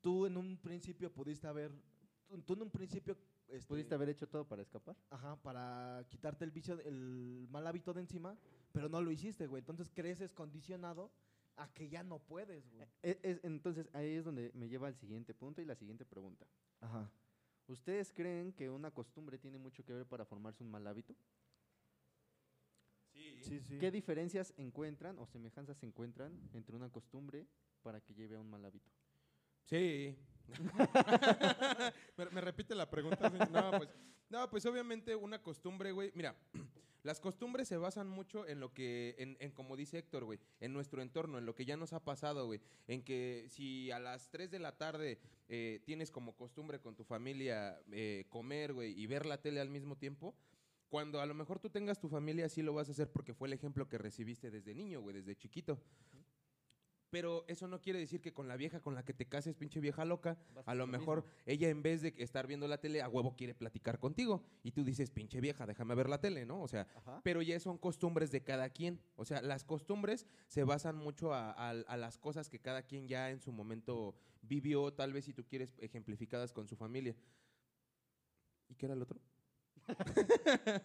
[0.00, 1.70] Tú en un principio pudiste haber.
[2.26, 3.16] Tú, tú en un principio.
[3.48, 4.96] este, ¿Pudiste haber hecho todo para escapar?
[5.10, 8.38] Ajá, para quitarte el vicio, el mal hábito de encima,
[8.72, 9.58] pero no lo hiciste, güey.
[9.60, 11.10] Entonces creces condicionado
[11.56, 12.86] a que ya no puedes, güey.
[13.02, 16.46] E- es- entonces ahí es donde me lleva al siguiente punto y la siguiente pregunta.
[16.80, 17.10] Ajá.
[17.70, 21.14] ¿Ustedes creen que una costumbre tiene mucho que ver para formarse un mal hábito?
[23.12, 23.40] Sí.
[23.44, 23.78] Sí, sí.
[23.78, 27.46] ¿Qué diferencias encuentran o semejanzas se encuentran entre una costumbre
[27.82, 28.90] para que lleve a un mal hábito?
[29.66, 30.16] Sí.
[32.16, 33.30] me, me repite la pregunta.
[33.30, 33.88] No, pues,
[34.28, 36.10] no, pues obviamente una costumbre, güey.
[36.16, 36.36] Mira,
[37.02, 40.72] Las costumbres se basan mucho en lo que, en, en como dice Héctor, güey, en
[40.72, 42.60] nuestro entorno, en lo que ya nos ha pasado, güey.
[42.88, 47.04] En que si a las 3 de la tarde eh, tienes como costumbre con tu
[47.04, 50.34] familia eh, comer, güey, y ver la tele al mismo tiempo,
[50.88, 53.48] cuando a lo mejor tú tengas tu familia, sí lo vas a hacer porque fue
[53.48, 55.78] el ejemplo que recibiste desde niño, güey, desde chiquito.
[57.10, 59.80] Pero eso no quiere decir que con la vieja con la que te cases, pinche
[59.80, 61.38] vieja loca, a lo lo mejor mismo.
[61.44, 64.42] ella en vez de estar viendo la tele, a huevo quiere platicar contigo.
[64.62, 66.62] Y tú dices, pinche vieja, déjame ver la tele, ¿no?
[66.62, 67.20] O sea, Ajá.
[67.24, 69.00] pero ya son costumbres de cada quien.
[69.16, 73.08] O sea, las costumbres se basan mucho a, a- a las cosas que cada quien
[73.08, 77.16] ya en su momento vivió, tal vez si tú quieres, ejemplificadas con su familia.
[78.68, 79.20] ¿Y qué era el otro?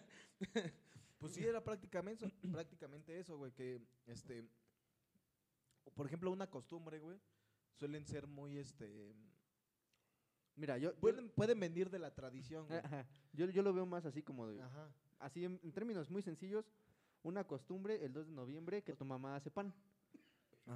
[1.18, 4.44] Pues sí, era prácticamente eso, prácticamente eso, güey, que, este,
[5.94, 7.18] por ejemplo, una costumbre, güey,
[7.74, 9.14] suelen ser muy, este,
[10.56, 12.78] Mira, yo, yo, pueden, pueden venir de la tradición, güey.
[12.78, 14.90] ajá, yo, yo lo veo más así como de, Ajá.
[15.18, 16.70] así en, en términos muy sencillos,
[17.22, 19.74] una costumbre el 2 de noviembre que tu mamá hace pan.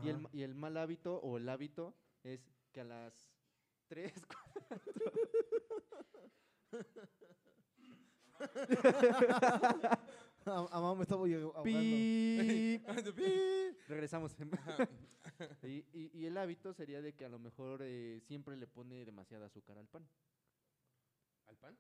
[0.04, 3.32] Y el, y el mal hábito o el hábito es que a las
[3.88, 4.12] 3,
[10.46, 11.62] A, a mamá me estaba ahogando.
[13.88, 14.36] regresamos.
[15.62, 19.04] y, y- y el hábito sería de que a lo mejor eh, siempre le pone
[19.04, 20.06] demasiada azúcar al pan.
[21.46, 21.76] ¿Al pan?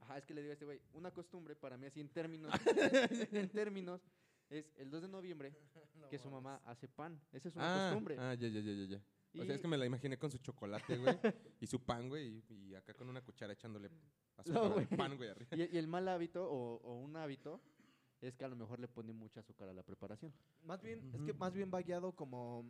[0.00, 2.52] Ajá, es que le digo a este güey, una costumbre para mí así en términos,
[3.32, 4.00] en términos,
[4.48, 5.54] es el 2 de noviembre
[5.96, 7.20] No que su mamá hace pan.
[7.32, 8.16] Esa es una Ah, costumbre.
[8.18, 9.42] ah, ya, ya, ya, ya, ya.
[9.42, 11.18] O sea, es que me la imaginé con su chocolate, güey,
[11.60, 13.90] y su pan, güey, y, y acá con una cuchara echándole
[14.40, 14.86] azúcar No, al güey.
[14.86, 15.50] pan, güey, arriba.
[15.56, 17.60] Y, y el mal hábito o, o un hábito
[18.20, 20.32] es que a lo mejor le pone mucha azúcar a la preparación.
[20.62, 22.64] Más bien, es que más bien va guiado como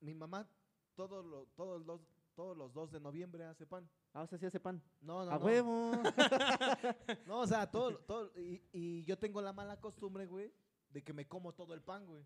[0.00, 0.48] mi mamá
[0.94, 2.00] todos los todos los
[2.34, 3.88] todos los 2 de noviembre hace pan.
[4.14, 4.82] Ah, o sea, sí hace pan.
[5.02, 5.44] No, no, ¡A no.
[5.44, 5.92] huevo!
[7.26, 10.50] No, o sea, todo, todo y, y yo tengo la mala costumbre, güey,
[10.90, 12.24] de que me como todo el pan, güey.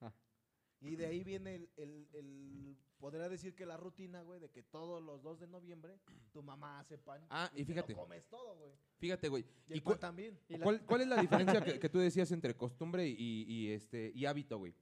[0.00, 0.12] Ah.
[0.80, 4.62] Y de ahí viene el, el, el- podría decir que la rutina, güey, de que
[4.62, 5.98] todos los 2 de noviembre
[6.32, 7.26] tu mamá hace pan.
[7.30, 7.92] Ah, y te fíjate.
[7.94, 8.72] Lo comes todo, güey.
[8.98, 9.44] Fíjate, güey.
[9.68, 10.38] Y ¿Y el pan también.
[10.48, 13.14] Y la- ¿Cuál, cuál es la diferencia que, que tú decías entre costumbre y,
[13.48, 14.74] y, este, y hábito, güey?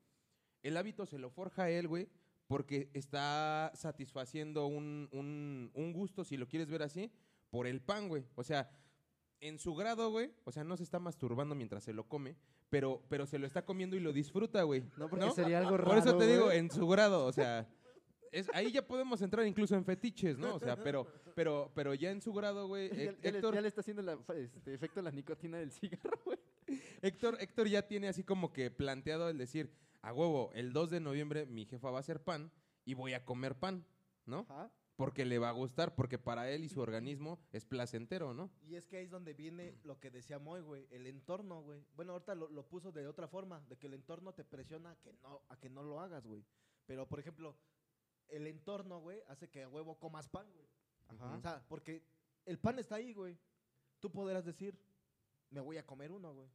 [0.62, 2.08] El hábito se lo forja él, güey,
[2.46, 7.10] porque está satisfaciendo un, un- un gusto, si lo quieres ver así,
[7.50, 8.24] por el pan, güey.
[8.34, 8.70] O sea,
[9.48, 12.36] en su grado, güey, o sea, no se está masturbando mientras se lo come,
[12.70, 14.82] pero, pero se lo está comiendo y lo disfruta, güey.
[14.96, 15.90] No, porque sería algo raro.
[15.90, 17.68] Por eso te digo, en su grado, o sea,
[18.32, 20.54] es, ahí ya podemos entrar incluso en fetiches, ¿no?
[20.56, 23.54] O sea, pero, pero, pero ya en su grado, güey, Ya, Hé- ya le, Héctor,
[23.54, 26.38] ya le está haciendo la, este, efecto la nicotina del cigarro, güey.
[27.02, 29.70] Héctor, Héctor ya tiene así como que planteado el decir,
[30.02, 32.50] a huevo, el 2 de noviembre mi jefa va a hacer pan
[32.84, 33.84] y voy a comer pan,
[34.26, 34.46] ¿no?
[34.48, 34.70] Ajá.
[34.96, 38.50] Porque le va a gustar, porque para él y su organismo es placentero, ¿no?
[38.62, 41.84] Y es que ahí es donde viene lo que decía Moy, güey, el entorno, güey.
[41.96, 44.96] Bueno, ahorita lo, lo puso de otra forma, de que el entorno te presiona a
[44.96, 46.44] que no, a que no lo hagas, güey.
[46.86, 47.56] Pero, por ejemplo,
[48.28, 50.68] el entorno, güey, hace que a huevo comas pan, güey.
[51.08, 51.36] Ajá.
[51.36, 52.04] O sea, porque
[52.46, 53.36] el pan está ahí, güey.
[53.98, 54.78] Tú podrás decir,
[55.50, 56.48] me voy a comer uno, güey.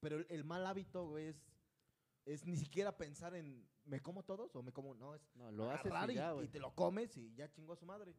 [0.00, 1.36] Pero el, el mal hábito, güey, es,
[2.26, 4.94] es ni siquiera pensar en, ¿me como todos o me como?
[4.94, 6.48] No, es No, lo haces agarrar y y, ya, y güey.
[6.48, 8.14] te lo comes y ya chingó a su madre.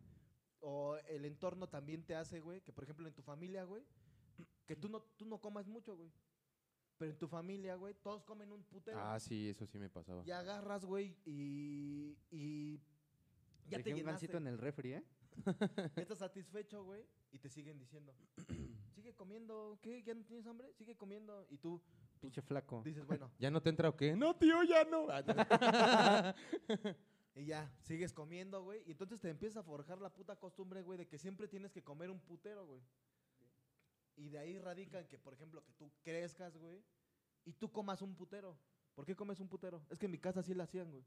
[0.59, 3.83] O el entorno también te hace, güey, que por ejemplo en tu familia, güey,
[4.65, 6.11] que tú no, tú no comas mucho, güey.
[6.97, 8.97] Pero en tu familia, güey, todos comen un putero.
[8.99, 10.23] Ah, sí, eso sí me pasaba.
[10.25, 12.77] Y agarras, güey, y, y
[13.69, 14.11] ya Dejé te un llenaste.
[14.27, 15.03] gancito en el refri, ¿eh?
[15.95, 18.15] Ya estás satisfecho, güey, y te siguen diciendo,
[18.95, 20.01] sigue comiendo, ¿qué?
[20.01, 20.73] ¿Ya no tienes hambre?
[20.73, 21.45] Sigue comiendo.
[21.51, 21.79] Y tú
[22.19, 22.81] Pinche flaco.
[22.83, 24.15] dices, bueno, ¿Ya no te entra o qué?
[24.15, 25.07] No, tío, ya no.
[27.35, 28.83] y ya, sigues comiendo, güey.
[28.85, 31.83] Y entonces te empieza a forjar la puta costumbre, güey, de que siempre tienes que
[31.83, 32.81] comer un putero, güey.
[34.15, 36.83] Y de ahí radica en que, por ejemplo, que tú crezcas, güey,
[37.45, 38.57] y tú comas un putero.
[38.95, 39.85] ¿Por qué comes un putero?
[39.89, 41.03] Es que en mi casa sí lo hacían, güey.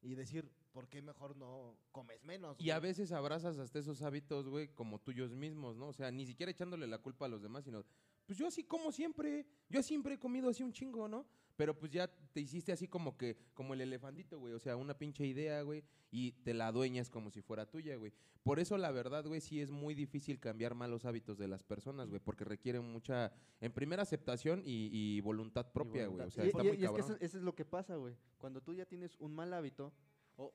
[0.00, 2.58] Y decir, ¿por qué mejor no comes menos?
[2.58, 5.88] Y a veces abrazas hasta esos hábitos, güey, como tuyos mismos, ¿no?
[5.88, 7.84] O sea, ni siquiera echándole la culpa a los demás, sino,
[8.26, 11.26] pues yo así como siempre, yo siempre he comido así un chingo, ¿no?
[11.56, 14.98] Pero pues ya te hiciste así como que, como el elefantito, güey, o sea, una
[14.98, 18.12] pinche idea, güey, y te la adueñas como si fuera tuya, güey.
[18.42, 22.08] Por eso la verdad, güey, sí es muy difícil cambiar malos hábitos de las personas,
[22.10, 26.26] güey, porque requieren mucha, en primera aceptación y, y voluntad propia, güey.
[26.26, 27.94] O sea, y, está y- muy y es que eso, eso es lo que pasa,
[27.96, 28.16] güey.
[28.38, 29.92] Cuando tú ya tienes un mal hábito,
[30.36, 30.52] o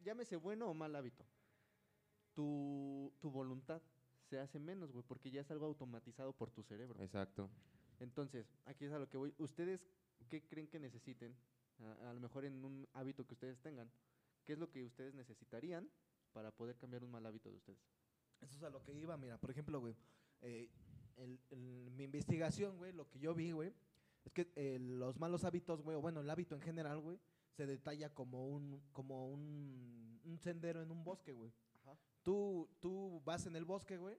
[0.00, 1.24] llámese bueno o mal hábito,
[2.34, 3.82] tu, tu voluntad
[4.28, 7.00] se hace menos, güey, porque ya es algo automatizado por tu cerebro.
[7.02, 7.48] Exacto.
[8.00, 9.34] Entonces, aquí es a lo que voy.
[9.38, 9.80] ¿Ustedes
[10.28, 11.34] qué creen que necesiten?
[11.80, 13.90] A, a lo mejor en un hábito que ustedes tengan.
[14.44, 15.88] ¿Qué es lo que ustedes necesitarían
[16.32, 17.78] para poder cambiar un mal hábito de ustedes?
[18.40, 19.96] Eso es a lo que iba, mira, por ejemplo, güey,
[20.42, 20.68] eh,
[21.16, 23.72] el- el- mi investigación, güey, lo que yo vi, güey,
[24.24, 27.18] es que eh, los malos hábitos, güey, o bueno, el hábito en general, güey,
[27.56, 31.52] se detalla como un, como un, un sendero en un bosque, güey.
[32.22, 32.68] Tú
[33.28, 34.16] vas en el bosque, güey,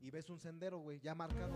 [0.00, 1.54] y ves un sendero, güey, ya marcado.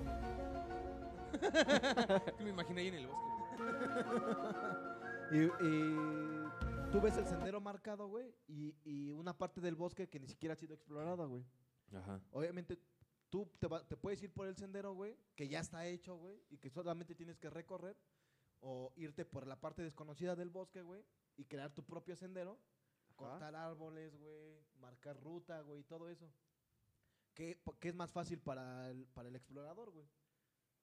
[2.36, 3.26] Que me imaginé ahí en el bosque.
[3.58, 3.66] güey.
[5.32, 10.20] Y, y tú ves el sendero marcado, güey, y, y una parte del bosque que
[10.20, 11.44] ni siquiera ha sido explorada, güey.
[11.92, 12.20] Ajá.
[12.30, 12.78] Obviamente,
[13.28, 16.40] tú te, va- te puedes ir por el sendero, güey, que ya está hecho, güey,
[16.48, 17.96] y que solamente tienes que recorrer,
[18.60, 21.04] o irte por la parte desconocida del bosque, güey,
[21.36, 22.56] y crear tu propio sendero,
[23.16, 26.30] cortar árboles, güey, marcar ruta, güey, y todo eso.
[27.36, 30.08] ¿Qué, es más fácil para el, para el explorador, güey?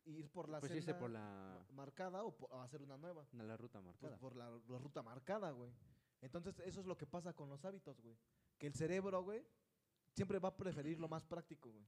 [0.05, 3.25] Ir por la Pues senda irse por la, marcada o, po- o hacer una nueva.
[3.31, 4.17] la ruta Pues marcada.
[4.19, 5.71] por la, la ruta marcada, güey.
[6.21, 8.15] Entonces, eso es lo que pasa con los hábitos, güey.
[8.59, 9.43] Que el cerebro, güey,
[10.13, 11.87] siempre va a preferir lo más práctico, güey.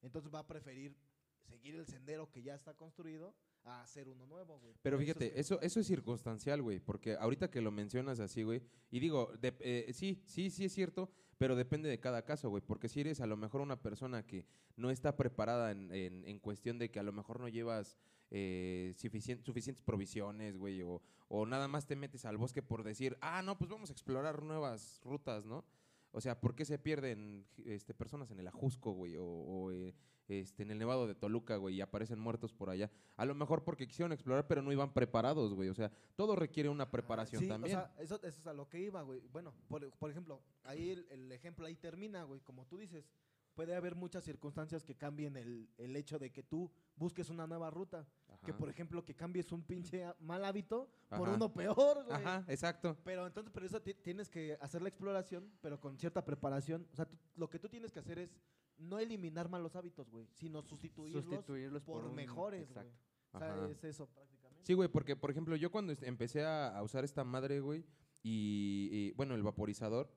[0.00, 0.96] Entonces va a preferir
[1.42, 3.34] seguir el sendero que ya está construido
[3.64, 4.74] a hacer uno nuevo, güey.
[4.82, 9.00] Pero fíjate, eso, eso es circunstancial, güey, porque ahorita que lo mencionas así, güey, y
[9.00, 12.88] digo, de- eh, sí, sí, sí es cierto, pero depende de cada caso, güey, porque
[12.88, 14.46] si eres a lo mejor una persona que
[14.76, 17.96] no está preparada en, en- en cuestión de que a lo mejor no llevas
[18.30, 23.16] eh, suficien- suficientes provisiones, güey, o, o nada más te metes al bosque por decir,
[23.20, 25.64] ah, no, pues vamos a explorar nuevas rutas, ¿no?
[26.10, 29.16] O sea, ¿por qué se pierden este, personas en el Ajusco, güey?
[29.16, 29.94] O, o, eh,
[30.28, 32.90] este, en el Nevado de Toluca, güey, y aparecen muertos por allá.
[33.16, 35.68] A lo mejor porque quisieron explorar, pero no iban preparados, güey.
[35.68, 37.76] O sea, todo requiere una preparación sí, también.
[37.76, 39.20] O sea, eso, eso es a lo que iba, güey.
[39.32, 42.40] Bueno, por, por ejemplo, ahí el, el ejemplo ahí termina, güey.
[42.40, 43.10] Como tú dices,
[43.54, 47.70] puede haber muchas circunstancias que cambien el, el hecho de que tú busques una nueva
[47.70, 48.06] ruta.
[48.44, 51.36] Que, por ejemplo, que cambies un pinche mal hábito por Ajá.
[51.36, 52.14] uno peor, güey.
[52.16, 52.94] Ajá, exacto.
[53.02, 56.86] Pero entonces, por eso ti- tienes que hacer la exploración, pero con cierta preparación.
[56.92, 58.36] O sea, tú- lo que tú tienes que hacer es
[58.78, 62.86] no eliminar malos hábitos, güey, sino sustituirlos, Sustituirlos por, un- mejores, güey.
[62.86, 62.98] Exacto.
[63.32, 63.68] O sea, Ajá.
[63.70, 64.64] es eso prácticamente.
[64.66, 67.84] Sí, güey, porque, por ejemplo, yo cuando empecé a, a usar esta madre, güey,
[68.22, 70.10] y, y, bueno, el vaporizador,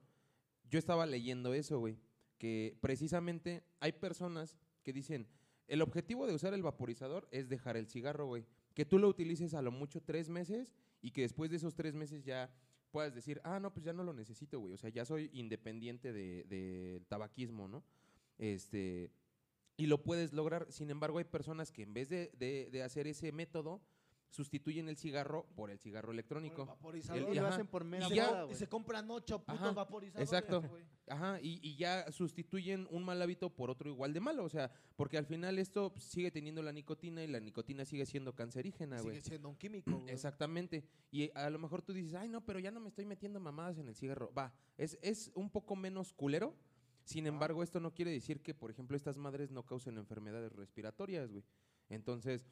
[0.70, 1.98] yo estaba leyendo eso, güey,
[2.38, 5.26] que precisamente hay personas que dicen,
[5.66, 8.46] el objetivo de usar el vaporizador es dejar el cigarro, güey.
[8.74, 11.94] Que tú lo utilices a lo mucho tres meses y que después de esos tres
[11.94, 12.50] meses ya
[12.90, 14.72] puedas decir, ah, no, pues ya no lo necesito, güey.
[14.72, 17.82] O sea, ya soy independiente de- del tabaquismo, ¿no?
[18.38, 19.10] Este,
[19.76, 20.66] y lo puedes lograr.
[20.70, 23.80] Sin embargo, hay personas que en vez de, de- de hacer ese método,
[24.30, 26.66] sustituyen el cigarro por el cigarro el electrónico.
[26.66, 27.54] vaporizador, El- Y lo ajá.
[27.54, 30.62] hacen por mera y, se, ya- y compran ocho putos Ajá, vaporizadores, exacto.
[31.06, 34.44] Ajá, y, y ya sustituyen un mal hábito por otro igual de malo.
[34.44, 38.34] O sea, porque al final esto sigue teniendo la nicotina y la nicotina sigue siendo
[38.34, 39.14] cancerígena, güey.
[39.16, 40.10] Sigue siendo un químico, güey.
[40.12, 40.84] Exactamente.
[41.10, 43.78] Y a lo mejor tú dices, ay, no, pero ya no me estoy metiendo mamadas
[43.78, 44.30] en el cigarro.
[44.36, 46.54] Va, es, es un poco menos culero.
[47.08, 51.30] Sin embargo, esto no quiere decir que, por ejemplo, estas madres no causen enfermedades respiratorias,
[51.30, 51.42] güey.
[51.88, 52.46] Entonces,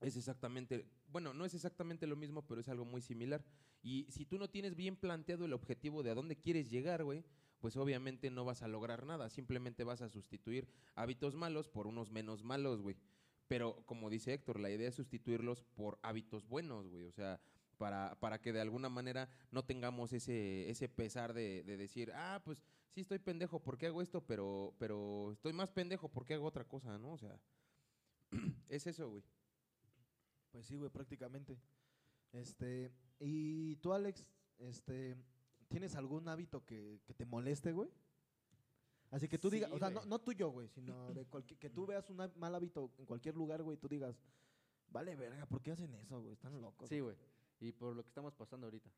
[0.00, 3.44] es exactamente, bueno, no es exactamente lo mismo, pero es algo muy similar.
[3.84, 7.22] Y si tú no tienes bien planteado el objetivo de a dónde quieres llegar, güey,
[7.60, 9.30] pues obviamente no vas a lograr nada.
[9.30, 12.96] Simplemente vas a sustituir hábitos malos por unos menos malos, güey.
[13.46, 17.04] Pero como dice Héctor, la idea es sustituirlos por hábitos buenos, güey.
[17.04, 17.40] O sea,
[17.76, 22.40] para, para que de alguna manera no tengamos ese, ese pesar de, de decir, ah,
[22.44, 24.20] pues sí estoy pendejo, ¿por qué hago esto?
[24.26, 26.98] Pero, pero estoy más pendejo, ¿por qué hago otra cosa?
[26.98, 27.12] ¿No?
[27.12, 27.38] O sea,
[28.68, 29.22] es eso, güey.
[30.50, 31.58] Pues sí, güey, prácticamente.
[32.32, 34.26] Este, y tú, Alex,
[34.58, 35.16] este,
[35.68, 37.90] ¿tienes algún hábito que, que te moleste, güey?
[39.10, 41.70] Así que tú Sí, digas, o sea, no, no tuyo, güey, sino de cualquier, que
[41.70, 44.20] tú veas un mal hábito en cualquier lugar, güey, y tú digas,
[44.88, 46.32] vale, verga, ¿por qué hacen eso, güey?
[46.32, 46.88] Están locos.
[46.88, 47.16] Sí, güey.
[47.60, 48.90] Y por lo que estamos pasando ahorita.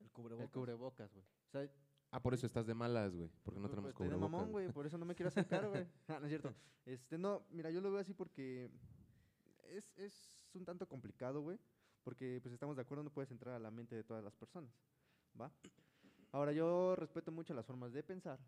[0.00, 0.46] El cubrebocas.
[0.46, 1.24] El cubrebocas, güey.
[1.24, 1.70] O sea,
[2.10, 4.30] Ah, por eso estás de malas, güey, porque no Pues, tenemos pues, estoy de cubrebocas.
[4.30, 5.84] mamón, güey, por eso no me quiero acercar, güey.
[6.08, 6.54] Ah, no es cierto.
[6.86, 8.70] Este, no, mira, yo lo veo así porque
[9.64, 11.58] es, es un tanto complicado, güey,
[12.04, 14.70] porque pues estamos de acuerdo, no puedes entrar a la mente de todas las personas,
[15.40, 15.50] ¿va?
[16.30, 18.38] Ahora, yo respeto mucho las formas de pensar,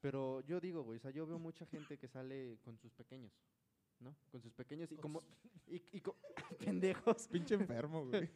[0.00, 3.32] pero yo digo, güey, o sea, yo veo mucha gente que sale con sus pequeños,
[4.04, 4.14] ¿no?
[4.30, 5.22] Con sus pequeños y Con como...
[5.66, 6.16] Y, y co-
[6.58, 7.26] pendejos.
[7.32, 8.28] Pinche enfermo, güey.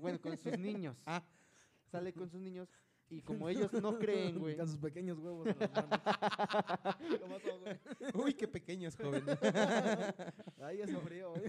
[0.00, 0.96] Bueno, con sus niños.
[1.06, 1.22] Ah.
[1.90, 2.68] Sale con sus niños
[3.08, 4.56] y como ellos no creen, güey.
[4.56, 6.00] Con sus pequeños huevos en las manos.
[8.14, 9.22] Uy, qué pequeños, joven.
[10.60, 11.42] Ay, hace frío, güey.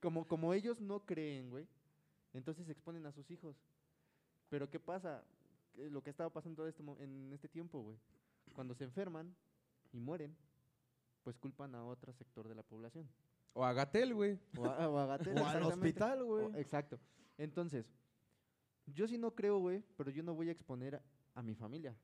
[0.00, 1.66] Como, como ellos no creen, güey,
[2.32, 3.56] entonces exponen a sus hijos.
[4.48, 5.24] Pero ¿qué pasa?
[5.74, 7.98] Que Lo que estaba pasando todo este en este tiempo, güey.
[8.54, 9.34] Cuando se enferman
[9.92, 10.36] y mueren,
[11.22, 13.08] pues culpan a otro sector de la población.
[13.52, 14.38] O a Gatel, güey.
[14.56, 16.46] O, a, o a Gatel, O al hospital, güey.
[16.56, 16.98] Exacto.
[17.36, 17.86] Entonces,
[18.86, 21.02] yo sí no creo, güey, pero yo no voy a exponer a,
[21.34, 21.96] a mi familia.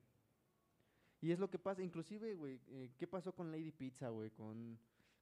[1.21, 4.29] Y es lo que pasa, inclusive, güey, eh, ¿qué pasó con Lady Pizza, güey?
[4.31, 4.77] Con,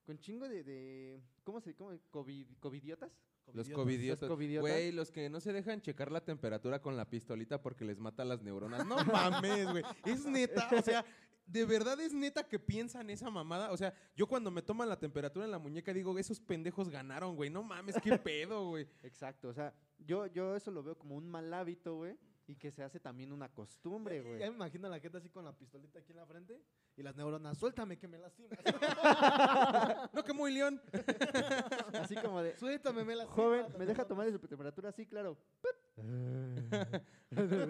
[0.05, 3.11] con chingo de, de ¿cómo se, cómo, covid, covidiotas?
[3.51, 3.75] Los Covidiotas.
[3.75, 4.21] covidiotas.
[4.21, 4.71] Los covidiotas.
[4.71, 8.23] Güey, los que no se dejan checar la temperatura con la pistolita porque les mata
[8.23, 8.85] las neuronas.
[8.85, 9.83] No mames, güey.
[10.05, 11.05] Es neta, o sea,
[11.45, 13.71] de verdad es neta que piensan esa mamada.
[13.71, 17.35] O sea, yo cuando me toman la temperatura en la muñeca digo, esos pendejos ganaron,
[17.35, 17.49] güey.
[17.49, 18.87] No mames, qué pedo, güey.
[19.01, 22.71] Exacto, o sea, yo, yo eso lo veo como un mal hábito, güey, y que
[22.71, 24.39] se hace también una costumbre, güey.
[24.39, 26.61] Ya me imagino a la gente así con la pistolita aquí en la frente
[26.95, 28.59] y las neuronas, suéltame que me lastimas.
[30.13, 30.81] No, que muy león.
[31.93, 33.35] Así como de, suéltame, me lastimas.
[33.35, 34.91] joven, ¿me deja tomar de su temperatura?
[34.91, 35.37] Sí, claro.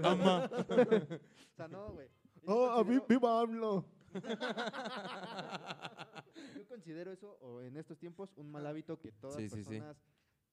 [0.03, 0.49] Ama.
[0.51, 2.09] O sea, no, güey.
[2.45, 3.85] Oh, a mí, viva AMLO.
[6.55, 9.63] Yo considero eso, o en estos tiempos, un mal hábito que todas Sí, las sí,
[9.63, 9.69] sí.
[9.69, 9.97] personas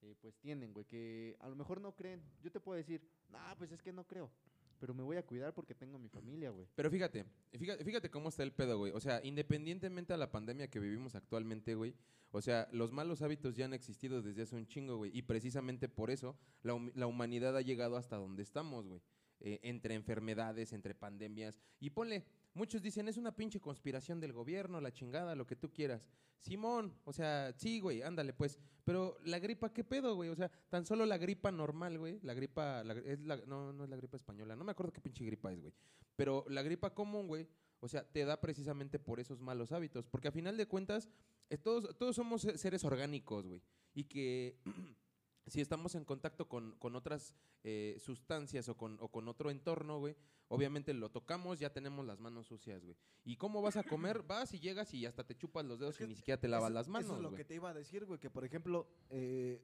[0.01, 2.21] eh, pues tienen, güey, que a lo mejor no creen.
[2.41, 4.31] Yo te puedo decir, nah, pues es que no creo,
[4.79, 6.67] pero me voy a cuidar porque tengo mi familia, güey.
[6.75, 8.91] Pero fíjate, fíjate, fíjate cómo está el pedo, güey.
[8.93, 11.93] O sea, independientemente a la pandemia que vivimos actualmente, güey.
[12.31, 15.15] O sea, los malos hábitos ya han existido desde hace un chingo, güey.
[15.15, 19.01] Y precisamente por eso la, hum- la humanidad ha llegado hasta donde estamos, güey.
[19.43, 21.57] Eh, entre enfermedades, entre pandemias.
[21.79, 22.23] Y ponle,
[22.53, 26.05] muchos dicen, es una pinche conspiración del gobierno, la chingada, lo que tú quieras.
[26.37, 28.59] Simón, o sea, sí, güey, ándale, pues.
[28.83, 30.29] Pero la gripa, ¿qué pedo, güey?
[30.29, 32.19] O sea, tan solo la gripa normal, güey.
[32.21, 34.55] La gripa, la es la, no, no es la gripa española.
[34.55, 35.73] No me acuerdo qué pinche gripa es, güey.
[36.15, 37.47] Pero la gripa común, güey,
[37.79, 40.05] o sea, te da precisamente por esos malos hábitos.
[40.07, 41.09] Porque a final de cuentas,
[41.49, 43.61] eh, todos, todos somos se- seres orgánicos, güey.
[43.95, 44.57] Y que
[45.47, 49.99] si estamos en contacto con, con otras eh, sustancias o con, o con otro entorno,
[49.99, 50.15] güey,
[50.47, 52.95] obviamente lo tocamos, ya tenemos las manos sucias, güey.
[53.23, 54.21] ¿Y cómo vas a comer?
[54.27, 56.47] Vas y llegas y hasta te chupas los dedos Es que y ni siquiera te
[56.47, 57.37] lavas Eso- las manos, Eso es lo güey.
[57.37, 59.61] que te iba a decir, güey, que por ejemplo, eh,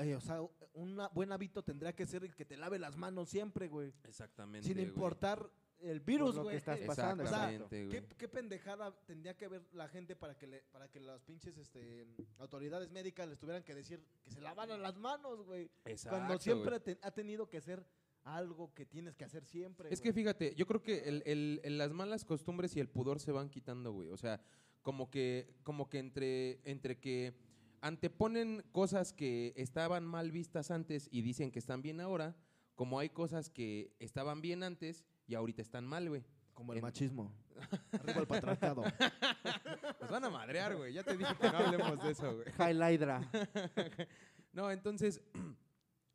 [0.00, 0.40] eh, o sea,
[0.72, 3.92] un buen hábito tendría que ser el que te lave las manos siempre, güey.
[4.04, 6.56] Exactamente, Sin importar el virus, güey.
[6.56, 7.50] estás pasando, O sea.
[7.68, 11.56] ¿qué, qué pendejada tendría que ver la gente para que le, para que las pinches
[11.58, 12.06] este,
[12.38, 15.70] autoridades médicas les tuvieran que decir que se lavaran las manos, güey?
[15.84, 17.84] Exacto, Cuando siempre te- ha tenido que ser
[18.24, 19.92] algo que tienes que hacer siempre.
[19.92, 23.20] Es que fíjate, yo creo que el, el- el- las malas costumbres y el pudor
[23.20, 24.08] se van quitando, güey.
[24.08, 24.40] O sea,
[24.82, 27.34] como que, como que entre, entre que
[27.82, 32.34] anteponen cosas que estaban mal vistas antes y dicen que están bien ahora,
[32.74, 36.24] como hay cosas que estaban bien antes y ahorita están mal, güey.
[36.52, 37.32] Como el en- machismo.
[37.92, 38.82] Arriba el patriarcado.
[40.00, 40.92] Nos van a madrear, güey.
[40.92, 42.94] Ya te dije que no hablemos de eso, güey.
[42.94, 43.20] Hydra.
[44.52, 45.20] No, entonces,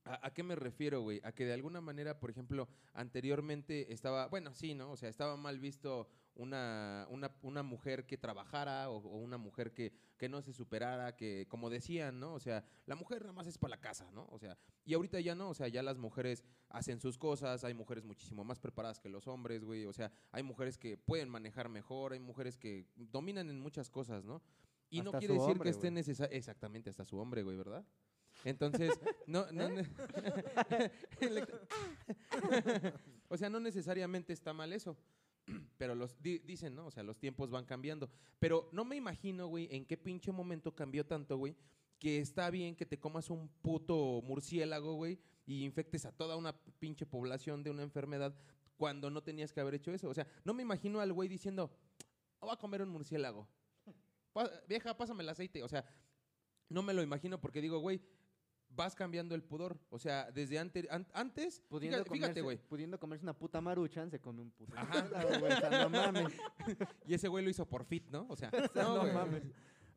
[0.10, 1.22] ¿a, a qué me refiero, güey?
[1.24, 4.92] A que de alguna manera, por ejemplo, anteriormente estaba, bueno, sí, ¿no?
[4.92, 9.74] O sea, estaba mal visto una, una, una mujer que trabajara o, o una mujer
[9.74, 12.34] que, que no se superara, que, como decían, ¿no?
[12.34, 14.26] O sea, la mujer nada más es para la casa, ¿no?
[14.32, 17.74] O sea, y ahorita ya no, o sea, ya las mujeres hacen sus cosas, hay
[17.74, 21.70] mujeres muchísimo más preparadas que los hombres, güey, o sea, hay mujeres que pueden manejar
[21.70, 24.42] mejor, hay mujeres que dominan en muchas cosas, ¿no?
[24.90, 25.96] Y no quiere decir hombre, que esté güey.
[25.96, 27.86] necesario, exactamente, hasta su hombre, güey, ¿verdad?
[28.46, 28.92] Entonces,
[29.28, 30.92] no, no ¿Eh?
[33.30, 34.98] o sea, no necesariamente está mal eso.
[35.78, 36.88] Pero los di- dicen, ¿no?
[36.88, 38.10] O sea, los tiempos van cambiando.
[38.40, 41.56] Pero no me imagino, güey, en qué pinche momento cambió tanto, güey,
[42.00, 46.56] que está bien que te comas un puto murciélago, güey, y infectes a toda una
[46.80, 48.34] pinche población de una enfermedad
[48.78, 50.08] cuando no tenías que haber hecho eso.
[50.08, 51.70] O sea, no me imagino al güey diciendo,
[52.40, 53.48] "Oh, voy a comer un murciélago.
[54.32, 55.62] Pa- vieja, pásame el aceite.
[55.64, 55.84] O sea,
[56.70, 58.00] no me lo imagino porque digo, güey,
[58.80, 59.78] vas cambiando el pudor.
[59.90, 62.58] O sea, desde ante- an- antes, Pudiendo, fíjate, fíjate, comerse, güey.
[62.70, 64.74] pudiendo comerse una puta maruchan, se come un puto.
[64.78, 65.02] Ajá.
[65.02, 66.34] murciélago, güey, o sea, no mames.
[67.06, 68.26] Y ese güey lo hizo por fit, ¿no?
[68.30, 69.14] O sea, No no, güey.
[69.14, 69.44] mames.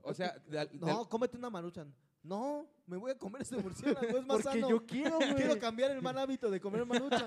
[0.03, 1.95] O sea, de al- de No, cómete una maruchan.
[2.25, 4.69] No, me voy a comer ese murciélago, es más Porque sano.
[4.71, 5.35] yo quiero, güey.
[5.35, 7.25] Quiero cambiar el mal hábito de comer maruchan.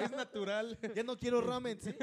[0.00, 0.78] es natural.
[0.94, 1.94] ya no quiero ramen, ¿sí?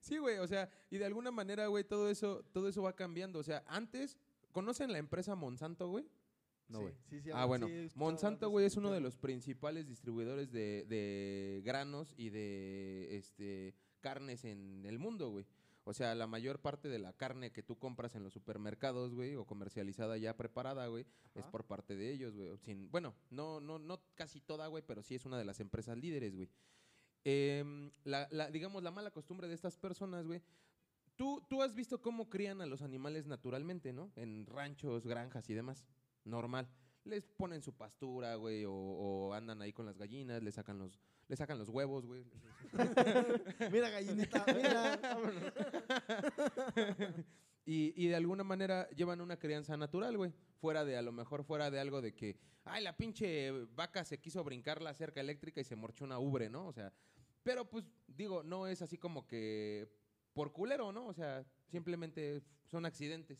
[0.00, 3.38] Sí, güey, o sea, y de alguna manera, güey, todo eso, todo eso va cambiando.
[3.38, 4.16] O sea, antes,
[4.52, 6.06] ¿conocen la empresa Monsanto, güey?
[6.68, 6.94] No, güey.
[7.08, 12.12] Sí, sí, Ah, bueno, Monsanto, güey, es uno de los principales distribuidores de, de granos
[12.16, 15.46] y de este, carnes en el mundo, güey.
[15.84, 19.36] O sea, la mayor parte de la carne que tú compras en los supermercados, güey,
[19.36, 22.56] o comercializada ya preparada, güey, es por parte de ellos, güey.
[22.58, 25.96] Sin- Bueno, no, no, no casi toda, güey, pero sí es una de las empresas
[25.96, 26.48] líderes, güey.
[27.24, 30.42] Em, la, la- digamos, la mala costumbre de estas personas, güey.
[31.16, 34.10] Tú, tú has visto cómo crían a los animales naturalmente, ¿no?
[34.16, 35.84] En ranchos, granjas y demás.
[36.26, 36.68] Normal.
[37.04, 40.98] Les ponen su pastura, güey, o, o andan ahí con las gallinas, le sacan los,
[41.28, 42.24] le sacan los huevos, güey.
[43.72, 44.98] Mira, gallinita, mira.
[47.64, 50.32] y, y de alguna manera llevan una crianza natural, güey.
[50.60, 54.18] Fuera de, a lo mejor fuera de algo de que, ay, la pinche vaca se
[54.18, 56.66] quiso brincar la cerca eléctrica y se morchó una ubre, ¿no?
[56.66, 56.92] O sea,
[57.44, 59.88] Pero pues digo, no es así como que
[60.32, 61.06] por culero, ¿no?
[61.06, 63.38] O sea, simplemente son accidentes.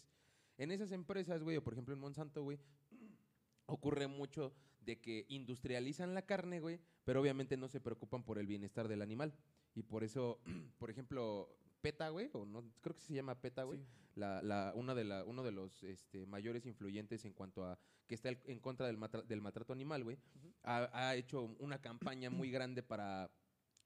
[0.58, 2.58] En esas empresas, güey, o por ejemplo en Monsanto, güey,
[3.66, 8.46] ocurre mucho de que industrializan la carne, güey, pero obviamente no se preocupan por el
[8.46, 9.34] bienestar del animal.
[9.74, 10.40] Y por eso,
[10.78, 11.48] por ejemplo,
[11.80, 14.20] PETA, güey, o no, creo que se llama PETA, güey, Sí.
[14.20, 18.14] la, la, una de la, uno de los este, mayores influyentes en cuanto a que
[18.14, 20.16] está el- en contra del, matra- del maltrato animal, güey,
[20.62, 23.30] ha, ha hecho una campaña muy grande para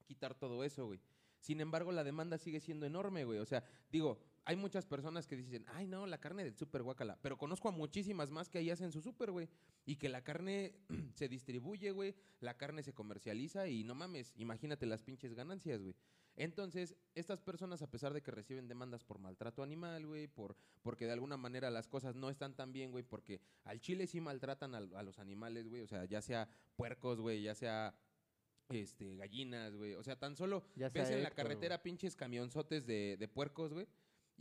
[0.07, 1.01] quitar todo eso, güey.
[1.41, 3.39] Sin embargo, la demanda sigue siendo enorme, güey.
[3.39, 7.19] O sea, digo, hay muchas personas que dicen, ay, no, la carne del súper guacala.
[7.23, 9.49] Pero conozco a muchísimas más que ahí hacen su súper, güey.
[9.85, 10.75] Y que la carne
[11.15, 12.15] se distribuye, güey.
[12.41, 15.95] La carne se comercializa y no mames, imagínate las pinches ganancias, güey.
[16.37, 21.05] Entonces, estas personas, a pesar de que reciben demandas por maltrato animal, güey, por, porque
[21.05, 24.75] de alguna manera las cosas no están tan bien, güey, porque al chile sí maltratan
[24.75, 27.95] al- a, los animales, güey, o sea, ya sea puercos, güey, ya sea
[28.71, 33.17] este, gallinas, güey, o sea, tan solo Ya ves en la carretera pinches camionzotes de,
[33.19, 33.87] de puercos, güey,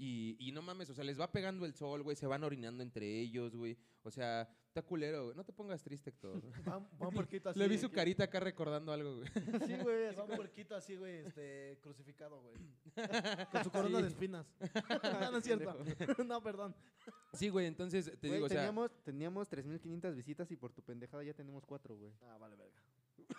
[0.01, 2.81] y, y no mames, o sea, les va pegando el sol, güey, se van orinando
[2.81, 6.41] entre ellos, güey, o sea, está culero, güey, no te pongas triste, Héctor.
[6.67, 7.59] Va, va un puerquito así.
[7.59, 9.27] Le vi su que- carita acá recordando algo, güey.
[9.67, 10.15] Sí, güey.
[10.15, 12.55] Va un puerquito así, güey, este, crucificado, güey.
[13.51, 14.03] Con su corona Sí.
[14.03, 14.45] de espinas.
[15.21, 15.75] no, no es cierto.
[16.25, 16.73] no, perdón.
[17.33, 20.81] Sí, güey, entonces te Güey, digo, o sea, teníamos, teníamos 3.500 visitas y por tu
[20.81, 22.13] pendejada ya tenemos 4, güey.
[22.21, 22.81] Ah, vale, verga.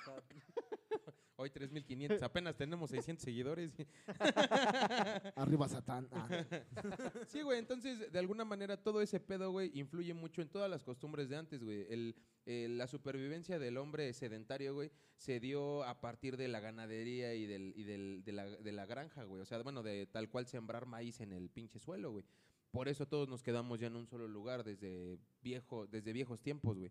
[0.04, 0.14] Sea,
[1.36, 3.72] hoy 3500, apenas tenemos 600 seguidores.
[5.36, 6.08] Arriba Satán.
[6.12, 6.28] Ah.
[7.28, 10.82] Sí, güey, entonces de alguna manera todo ese pedo, güey, influye mucho en todas las
[10.84, 11.86] costumbres de antes, güey.
[11.88, 12.14] El,
[12.46, 17.46] el- la supervivencia del hombre sedentario, güey, se dio a partir de la ganadería y,
[17.46, 19.40] del, y del- de, la, de la granja, güey.
[19.42, 22.24] O sea, bueno, de tal cual sembrar maíz en el pinche suelo, güey.
[22.72, 26.78] Por eso todos nos quedamos ya en un solo lugar desde, viejo, desde viejos tiempos,
[26.78, 26.90] güey.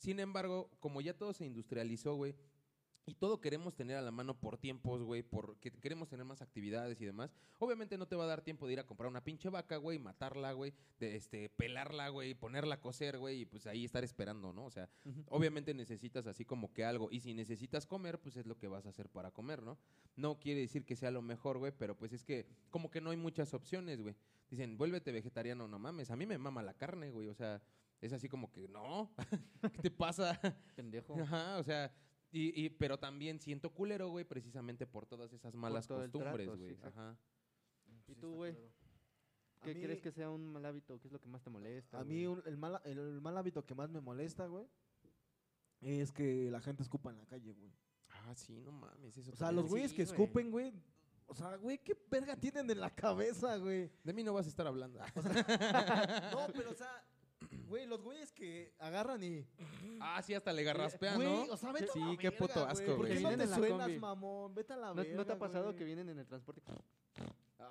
[0.00, 2.34] Sin embargo, como ya todo se industrializó, güey,
[3.04, 7.02] y todo queremos tener a la mano por tiempos, güey, porque queremos tener más actividades
[7.02, 7.34] y demás.
[7.58, 9.98] Obviamente no te va a dar tiempo de ir a comprar una pinche vaca, güey,
[9.98, 14.54] matarla, güey, de este pelarla, güey, ponerla a cocer, güey, y pues ahí estar esperando,
[14.54, 14.64] ¿no?
[14.64, 14.88] O sea,
[15.26, 18.86] obviamente necesitas así como que algo y si necesitas comer, pues es lo que vas
[18.86, 19.76] a hacer para comer, ¿no?
[20.16, 23.10] No quiere decir que sea lo mejor, güey, pero pues es que como que no
[23.10, 24.16] hay muchas opciones, güey.
[24.48, 27.60] Dicen, "Vuélvete vegetariano", no mames, a mí me mama la carne, güey, o sea,
[28.00, 29.14] es así como que, "No,
[29.72, 30.38] ¿qué te pasa?"
[30.76, 31.18] pendejo.
[31.20, 31.92] Ajá, o sea,
[32.32, 36.58] y, y- pero también siento culero, güey, precisamente por todas esas malas todo costumbres, trato,
[36.62, 36.78] güey.
[36.82, 37.16] Ajá.
[38.06, 38.56] ¿Y tú, güey?
[39.62, 40.98] ¿Qué mí- crees que sea un mal hábito?
[41.00, 41.98] ¿Qué es lo que más te molesta?
[41.98, 42.16] A güey?
[42.16, 44.66] mí un- el, mal, el mal hábito que más me molesta, güey,
[45.80, 47.72] es que la gente escupa en la calle, güey.
[48.08, 50.12] Ah, sí, no mames, eso O sea, los güeyes sí, que güey.
[50.14, 50.72] escupen, güey.
[51.26, 53.90] O sea, güey, ¿qué verga tienen en la cabeza, güey?
[54.02, 54.98] De mí no vas a estar hablando.
[56.32, 57.04] No, pero o sea,
[57.70, 59.46] güey, los güeyes que agarran y.
[60.00, 61.42] ah, sí, hasta le garraspean, Güey, ¿no?
[61.44, 63.08] o sea, vete a Sí, la qué verga, puto asco, ¿Por güey.
[63.12, 63.98] qué Que no vienen te en la suenas, combi.
[63.98, 64.54] mamón?
[64.54, 65.14] Vete a la ¿No, verga.
[65.16, 65.76] ¿No te ha pasado güey.
[65.76, 66.60] que vienen en el transporte?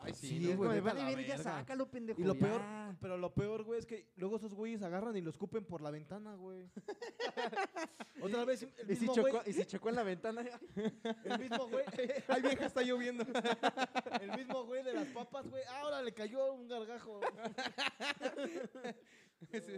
[0.02, 0.52] Ay, sí, Sí, ¿no?
[0.52, 1.38] es güey, como, vete a vale, la verga.
[1.44, 2.22] sácalo, pendejo.
[2.22, 2.96] Y lo peor, ya".
[3.02, 5.92] pero lo peor, güey, es que luego esos güeyes agarran y lo escupen por la
[5.92, 6.70] ventana, güey.
[8.22, 10.44] Otra vez, el ¿Y si, mismo chocó, güey, y si chocó en la ventana.
[11.26, 11.84] el mismo güey,
[12.28, 13.26] Ay, vieja, está lloviendo.
[14.22, 17.20] el mismo güey de las papas, güey, ahora le cayó un gargajo.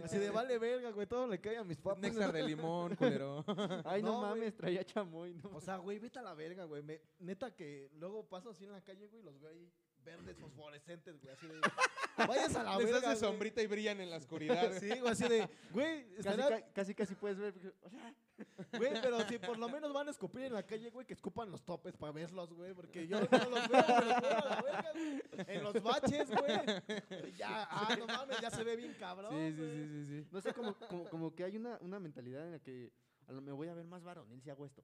[0.04, 2.00] Así de vale verga, güey, todo le cae a mis papas.
[2.00, 3.44] Néctar de limón, culero.
[3.84, 4.30] Ay, no, No, güey.
[4.30, 5.34] mames, traía chamoy.
[5.34, 5.50] No.
[5.54, 6.82] O sea, güey, vete a la verga, güey.
[6.82, 9.70] Me- neta que luego paso así en la calle, güey, y los veo ahí
[10.04, 11.60] verdes fosforescentes, güey, así de...
[12.28, 13.30] Vayas a la Les verga, hace güey.
[13.32, 14.70] sombrita y brillan en la oscuridad.
[14.80, 17.52] Sí, güey, así de, güey, Casi, ca- casi, casi puedes ver.
[17.54, 18.14] porque- o sea,
[18.78, 21.50] güey, pero si por lo menos van a escupir en la calle, güey, que escupan
[21.50, 24.62] los topes para verlos, güey, porque yo no los veo, güey, los veo a la
[24.62, 25.22] verga, güey.
[25.48, 27.32] En los baches, güey.
[27.36, 30.28] Ya, ah, no mames, ya se ve bien cabrón, Sí, sí, sí, sí, sí.
[30.30, 32.92] No sé, como, como, como que hay una, una mentalidad en la que
[33.26, 34.82] a lo, me voy a ver más varonil si hago esto.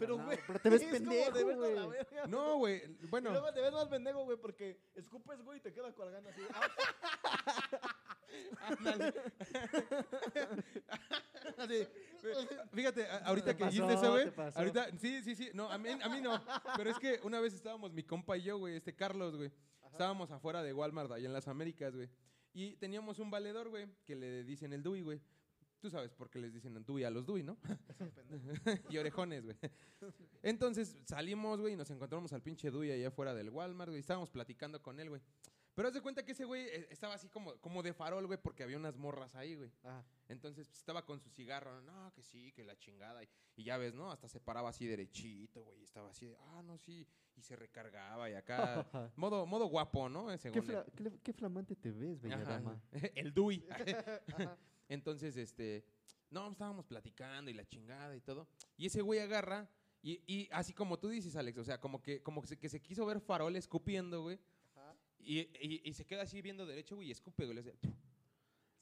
[0.00, 1.98] Pero, No, güey, pero te ves pendejo, güey.
[2.26, 3.30] No, güey, Y bueno.
[3.30, 6.40] luego te ves más pendejo, güey, porque escupes, güey, y te quedas colgando así.
[6.54, 6.68] Ah,
[8.78, 9.14] ándale.
[11.58, 11.86] así.
[12.72, 14.32] Fíjate, ahorita que dijiste eso, güey.
[14.54, 15.50] Ahorita, sí, sí, sí.
[15.52, 16.42] No, a mí, a mí no.
[16.76, 19.52] Pero es que una vez estábamos mi compa y yo, güey, este Carlos, güey.
[19.90, 22.08] Estábamos afuera de Walmart, allá en las Américas, güey.
[22.52, 25.20] Y teníamos un valedor, güey, que le dicen el Dewey, güey.
[25.80, 27.56] Tú sabes por qué les dicen Dewey a los Dewey, ¿no?
[28.90, 29.56] y orejones, güey.
[30.42, 33.98] Entonces salimos, güey, y nos encontramos al pinche Dewey allá afuera del Walmart, güey.
[33.98, 35.22] y Estábamos platicando con él, güey.
[35.74, 38.38] Pero haz de cuenta que ese güey eh, estaba así como, como de farol, güey,
[38.42, 39.70] porque había unas morras ahí, güey.
[39.84, 43.22] Ah, Entonces pues, estaba con su cigarro, no, que sí, que la chingada.
[43.22, 44.10] Y, y ya ves, ¿no?
[44.10, 45.82] Hasta se paraba así derechito, güey.
[45.82, 47.06] Estaba así de, ah, no, sí.
[47.36, 48.86] Y se recargaba y acá.
[49.16, 50.26] modo, modo guapo, ¿no?
[50.26, 50.64] ¿Qué, Según él.
[50.66, 52.50] fla- qué, qué flamante te ves, bella Ajá.
[52.50, 52.82] dama.
[53.14, 53.64] El Dewey.
[54.90, 55.84] Entonces, este,
[56.30, 58.46] no, estábamos platicando y la chingada y todo.
[58.76, 59.70] Y ese güey agarra
[60.02, 62.68] Y, y así como tú dices, Alex, o sea, como que, como que se, que
[62.68, 64.38] se quiso ver farol escupiendo, güey.
[65.18, 67.62] Y, y- y se queda así viendo derecho, güey, y escupe, güey.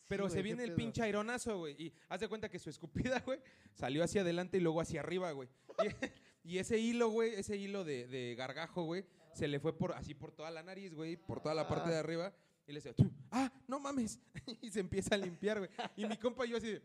[0.06, 1.74] Pero Sí, se güey, viene qué el pinche aironazo, güey.
[1.76, 3.40] Y haz de cuenta que su escupida, güey,
[3.74, 5.48] salió hacia adelante y luego hacia arriba, güey.
[6.44, 9.04] Y, y ese hilo, güey, ese hilo de, de gargajo, güey,
[9.34, 11.96] se le fue por así por toda la nariz, güey, por toda la parte de
[11.98, 12.32] arriba.
[12.68, 12.94] Y le decía,
[13.32, 14.20] ¡ah, no mames!
[14.62, 15.70] y se empieza a limpiar, güey.
[15.96, 16.82] Y mi compa y yo así de,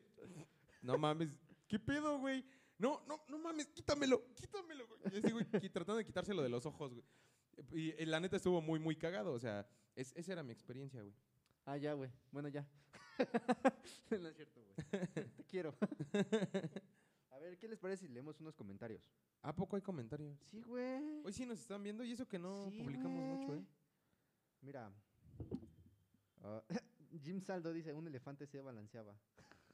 [0.82, 2.44] no mames, ¿qué pedo, güey?
[2.80, 5.00] No, no, no mames, quítamelo, quítamelo, güey.
[5.14, 7.06] Y así, güey, tratando de quitárselo de los ojos, güey.
[7.74, 9.34] Y, y la neta estuvo muy, muy cagado.
[9.34, 11.14] O sea, es- esa era mi experiencia, güey.
[11.66, 12.10] Ah, ya, güey.
[12.32, 12.66] Bueno, ya.
[14.10, 15.08] no es cierto, güey.
[15.36, 15.76] Te quiero.
[17.30, 19.10] A ver, ¿qué les parece si leemos unos comentarios?
[19.42, 20.40] ¿A poco hay comentarios?
[20.50, 21.22] Sí, güey.
[21.24, 23.56] Hoy sí nos están viendo y eso que no Sí, publicamos mucho.
[23.56, 23.64] ¿eh?
[24.62, 24.92] Mira.
[26.44, 26.62] Ah,
[27.24, 29.16] Jim Saldo dice, un elefante se balanceaba.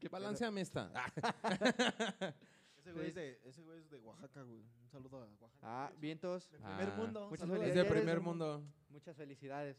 [0.00, 0.10] ¿Qué pedo?
[0.10, 0.90] Balanceame esta.
[0.94, 1.12] Ah,
[2.76, 4.60] Ese güey es de, ese güey es de Oaxaca, güey.
[4.82, 5.58] Un saludo a Oaxaca.
[5.62, 6.50] Ah, vientos.
[6.50, 6.96] De primer Ah.
[6.96, 7.20] mundo.
[7.28, 7.60] Muchas saludos.
[7.60, 7.74] felicidades.
[7.74, 8.62] de eres primer un- mundo.
[8.88, 9.76] Muchas felicidades.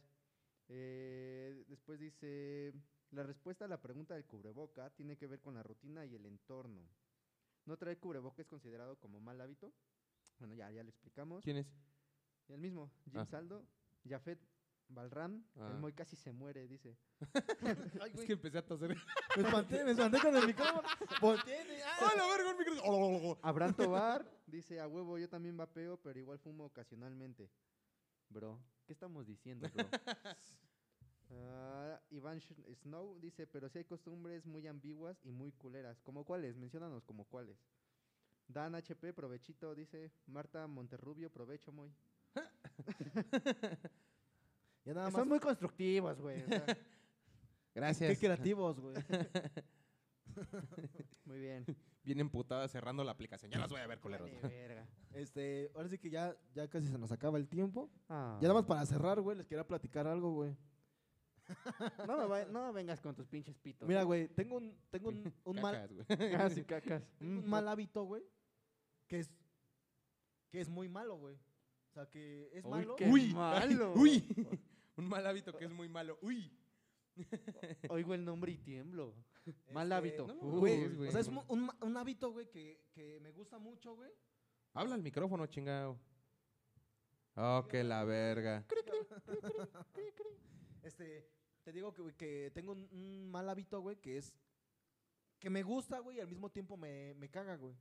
[0.67, 2.73] Eh, después dice,
[3.09, 6.25] la respuesta a la pregunta del cubreboca tiene que ver con la rutina y el
[6.27, 6.87] entorno.
[7.65, 9.73] ¿No traer cubreboca es considerado como mal hábito?
[10.39, 11.43] Bueno, ya, ya lo explicamos.
[11.43, 11.67] ¿Quién es?
[12.49, 13.25] El mismo, Jim Ah.
[13.25, 13.65] Saldo,
[14.07, 14.39] Jafet
[14.93, 15.69] Balram, Ah.
[15.71, 16.97] el Moy casi se muere, dice.
[18.01, 18.89] Ay, Es que empecé a toser.
[19.37, 20.81] Me espanté, me espanté con el micrófono.
[21.21, 21.63] Volteé.
[21.65, 21.97] de- ¡ah!
[22.01, 23.37] ¡Ah, la verga, el micrófono!
[23.43, 27.49] Abraham Tobar dice, a huevo, yo también vapeo, pero igual fumo ocasionalmente.
[28.29, 29.85] Bro, ¿qué estamos diciendo, bro?
[31.33, 36.01] Ah, Iván Snow dice, pero sí hay costumbres muy ambiguas y muy culeras.
[36.01, 36.57] ¿Como cuáles?
[36.57, 37.57] Menciónanos como cuáles.
[38.49, 40.11] Dan HP, provechito, dice.
[40.27, 41.89] Marta Monterrubio, provecho muy.
[44.85, 45.13] Ya nada más.
[45.13, 46.41] Son muy constructivos, güey.
[46.43, 46.65] o sea,
[47.75, 48.17] Gracias.
[48.19, 48.95] Qué creativos, güey.
[51.25, 51.65] muy bien.
[52.03, 53.51] Bien emputada cerrando la aplicación.
[53.51, 54.29] Ya las voy a ver, culeros.
[54.41, 54.87] Vale, verga.
[55.13, 57.91] Este, ahora sí que ya, ya casi se nos acaba el tiempo.
[58.09, 58.37] Ah.
[58.41, 60.55] Ya nada más para cerrar, güey, les quería platicar algo, güey.
[62.07, 63.87] No me, va- no me vengas con tus pinches pitos.
[63.87, 66.05] Mira, güey, tengo un, tengo un, un mal, Cacas, güey.
[66.35, 67.03] Ah, cacas.
[67.19, 68.23] un mal hábito, güey,
[69.07, 69.29] que es,
[70.49, 71.35] que es muy malo, güey.
[71.35, 72.95] O sea, que es Uy, malo.
[72.95, 73.93] qué Uy, malo.
[73.95, 74.23] Uy.
[74.97, 76.17] Un mal hábito que es muy malo.
[76.21, 76.51] Uy.
[77.89, 79.13] Oigo el nombre y tiemblo.
[79.71, 80.27] Mal Este, hábito.
[80.27, 81.09] no, Uy, Güey, Uy, güey.
[81.09, 84.11] o sea, es un, un hábito, güey, que, que me gusta mucho, güey.
[84.73, 85.99] Habla al micrófono, chingado.
[87.35, 88.65] Oh, que la verga.
[90.83, 91.27] Este,
[91.63, 94.33] te digo que, güey, que tengo un, un mal hábito, güey, que es
[95.39, 97.75] que me gusta, güey, y al mismo tiempo me, me caga, güey.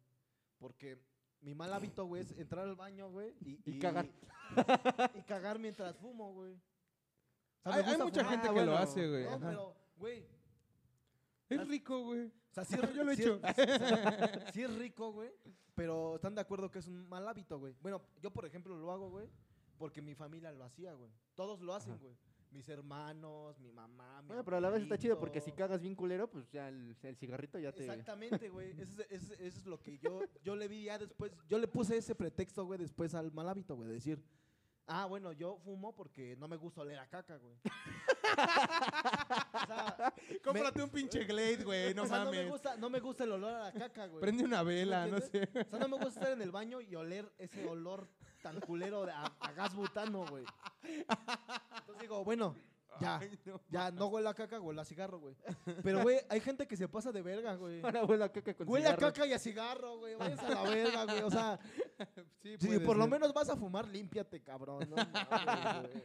[0.59, 0.99] Porque
[1.41, 4.09] mi mal hábito, güey, es entrar al baño, güey, y, Y cagar.
[5.15, 6.61] y cagar mientras fumo, güey.
[7.63, 8.31] O sea, me Hay, mucha fumar.
[8.33, 9.25] gente Ah, que lo hace, güey.
[9.25, 10.27] No, pero, güey,
[11.49, 12.27] Es rico, güey.
[12.27, 13.41] o sea, sí, Yo lo he sí- hecho.
[13.41, 13.43] sí-
[14.55, 15.31] sí es rico, güey,
[15.75, 17.75] pero están de acuerdo que es un mal hábito, güey.
[17.83, 19.29] Bueno, yo, por ejemplo, lo hago, güey,
[19.79, 21.11] porque mi familia lo hacía, güey.
[21.35, 22.03] Todos lo hacen, Ajá.
[22.03, 22.17] güey.
[22.51, 25.81] Mis hermanos, mi mamá, mi Bueno, pero a la vez está chido porque si cagas
[25.81, 27.85] bien culero, pues ya el, el cigarrito ya te...
[27.85, 28.73] Exactamente, güey.
[28.81, 31.31] Eso, es- eso es- eso es lo que yo, yo le vi ya después.
[31.49, 33.87] Yo le puse ese pretexto, güey, después al mal hábito, güey.
[33.89, 34.21] de Decir,
[34.91, 37.57] ah, bueno, yo fumo porque no me gusta oler a caca, güey.
[39.55, 40.15] o sea,
[40.45, 41.95] Cómprate un pinche Glade, güey.
[41.95, 42.51] No o sea, no me mames.
[42.51, 44.21] gusta, no me gusta el olor a la caca, güey.
[44.21, 45.49] Prende una vela, no sé.
[45.67, 48.09] O sea, no me gusta estar en el baño y oler ese olor
[48.43, 50.45] tan culero de a, a gas butano, güey.
[50.83, 52.57] Entonces digo, bueno,
[53.01, 53.61] ya, Ay, no.
[53.69, 55.35] ya no huele a caca, huele a cigarro, güey.
[55.83, 57.81] Pero, güey, hay gente que se pasa de verga, güey.
[57.85, 60.15] Ahora huele a caca con Huele a caca y a cigarro, güey.
[60.17, 61.23] Váyanse a la verga, güey.
[61.23, 61.59] O sea,
[62.43, 64.89] Sí, si por lo menos vas a fumar, límpiate, cabrón.
[64.89, 66.03] No mames,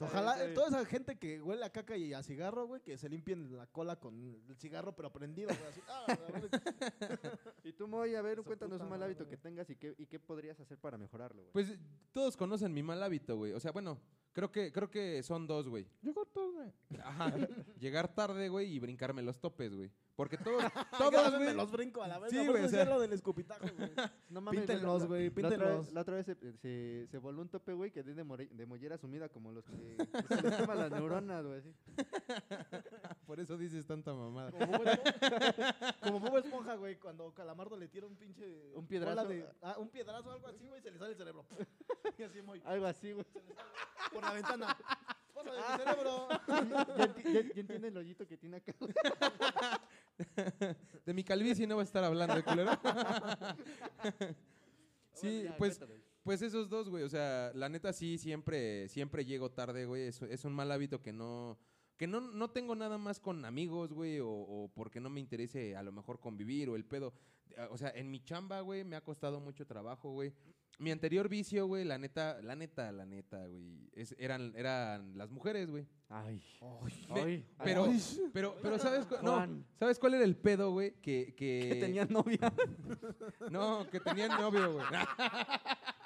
[0.00, 3.56] Ojalá toda esa gente que huele a caca y a cigarro, güey, que se limpien
[3.56, 5.68] la cola con el cigarro, pero prendido, güey.
[5.68, 6.06] Así, ah.
[7.64, 9.36] Y tú, Moy, a ver, cuéntanos un mal hábito madre.
[9.36, 11.52] que tengas y qué, y qué podrías hacer para mejorarlo, güey.
[11.52, 11.78] Pues
[12.12, 13.52] todos conocen mi mal hábito, güey.
[13.52, 13.98] O sea, bueno,
[14.32, 15.86] creo que, creo que son dos, güey.
[16.02, 16.48] Llegó todo,
[17.02, 17.32] Ajá.
[17.78, 19.90] Llegar tarde, güey, y brincarme los topes, güey.
[20.16, 20.60] Porque todos,
[20.98, 22.36] Todos, me los brinco a la verga.
[22.42, 23.90] Sí, güey, o sea- lo del escupitajo, güey.
[24.30, 25.92] No Píntenlos, la- güey, la otra vez- píntenlos.
[25.92, 28.98] La otra vez se, se, se voló un tope, güey, que de, more- de mollera
[28.98, 29.76] sumida como los que
[30.28, 31.62] se les queman las neuronas, güey.
[33.26, 34.50] Por eso dices tanta mamada.
[36.02, 38.72] Como Bob Esponja, güey, cuando Calamardo le tira un pinche...
[38.74, 39.28] Un piedrazo.
[39.28, 41.46] de- ah, un piedrazo o algo así, güey, se le sale el cerebro.
[42.18, 42.60] y así muy...
[42.64, 43.26] Algo así, güey.
[44.12, 44.76] Por la ventana.
[45.34, 46.28] Pasa de mi cerebro.
[46.48, 48.74] ya, enti- ya- ya entiende el hoyito que tiene acá.
[51.06, 52.70] De mi calvicie no va a estar hablando, culero.
[55.14, 56.00] sí, Bueno, ya, pues, cuéntame.
[56.22, 57.04] pues esos dos, güey.
[57.04, 60.02] O sea, la neta sí, siempre, siempre llego tarde, güey.
[60.08, 61.58] Es, es un mal hábito que no,
[61.96, 65.76] que no, no tengo nada más con amigos, güey, o, o porque no me interese
[65.76, 67.12] a lo mejor convivir o el pedo.
[67.70, 70.32] o sea, en mi chamba, güey, me ha costado mucho trabajo, güey.
[70.80, 75.28] Mi anterior vicio, güey, la neta, la neta, la neta, güey, es- eran, eran las
[75.30, 75.86] mujeres, güey.
[76.08, 76.40] Ay.
[77.12, 77.44] Me- Ay.
[77.64, 78.00] Pero, Ay.
[78.32, 79.24] pero, pero, ¿sabes cuál?
[79.24, 79.66] No, Juan.
[79.78, 80.92] ¿sabes cuál era el pedo, güey?
[81.02, 81.66] Que, que...
[81.68, 82.38] Que tenía novia.
[83.50, 84.86] No, que tenían novio, güey.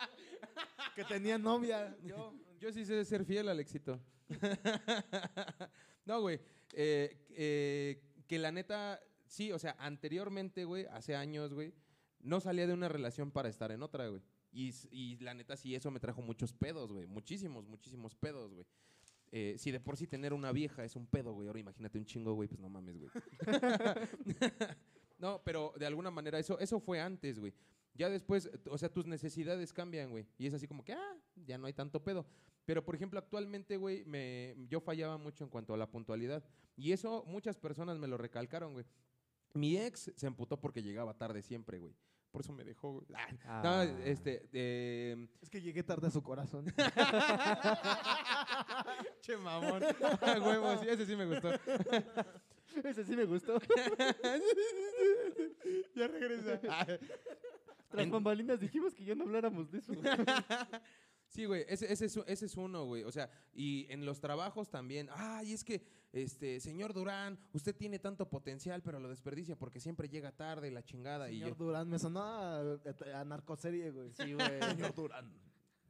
[0.94, 1.96] Que tenía novia.
[2.04, 4.00] Yo, yo sí sé ser fiel al éxito.
[6.06, 6.40] no, güey.
[6.74, 11.74] eh, eh, que la neta, sí, o sea, anteriormente, güey, hace años, güey,
[12.20, 14.22] no salía de una relación para estar en otra, güey.
[14.52, 17.06] Y, y la neta, sí, eso me trajo muchos pedos, güey.
[17.06, 18.66] Muchísimos, muchísimos pedos, güey.
[19.34, 21.48] Eh, si de por sí tener una vieja es un pedo, güey.
[21.48, 23.10] Ahora imagínate un chingo, güey, pues no mames, güey.
[25.18, 27.54] no, pero de alguna manera eso, eso fue antes, güey.
[27.94, 30.26] Ya después, o sea, tus necesidades cambian, güey.
[30.38, 32.26] Y es así como que, ah, ya no hay tanto pedo.
[32.64, 36.44] Pero, por ejemplo, actualmente, güey, me, yo fallaba mucho en cuanto a la puntualidad.
[36.76, 38.84] Y eso muchas personas me lo recalcaron, güey.
[39.54, 41.94] Mi ex se emputó porque llegaba tarde siempre, güey.
[42.32, 43.04] Por eso me dejó.
[43.46, 43.84] Ah, no, Ah.
[44.04, 46.64] este, eh, Es que llegué tarde a su corazón.
[49.20, 49.82] che mamón.
[50.40, 51.50] Huevos, sí, ese sí me gustó.
[52.84, 53.60] Ese sí me gustó.
[55.94, 56.58] ya regresa.
[57.90, 59.92] Tras bambalinas dijimos que ya no habláramos de eso.
[61.32, 63.04] Sí, güey, ese, ese, es, ese es uno, güey.
[63.04, 65.08] O sea, y en los trabajos también.
[65.12, 70.10] Ay, es que, este, señor Durán, usted tiene tanto potencial, pero lo desperdicia porque siempre
[70.10, 71.30] llega tarde y la chingada.
[71.30, 72.60] y Señor yo, Durán, me sonó a,
[73.14, 74.12] a narcoserie, güey.
[74.12, 74.62] Sí, güey.
[74.62, 75.32] Señor Durán.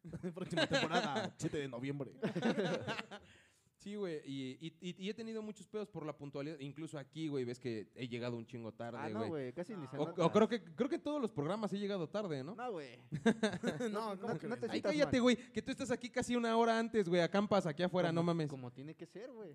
[0.35, 2.13] Próxima temporada, 7 de noviembre.
[3.83, 6.57] Sí, güey, y, y- y- y he tenido muchos pedos por la puntualidad.
[6.61, 9.29] Incluso aquí, güey, ves que he llegado un chingo Ah, tarde, no, güey.
[9.31, 9.53] güey.
[9.53, 10.25] Casi ni se o, nota.
[10.25, 12.55] o creo que creo que en todos los programas he llegado tarde, ¿no?
[12.55, 13.01] No, güey.
[13.93, 16.57] no, ¿cómo no, que no te Ay, cállate, güey, que tú estás aquí casi una
[16.57, 18.49] hora antes, güey, acampas aquí afuera, no mames.
[18.49, 19.53] Como tiene que ser, güey.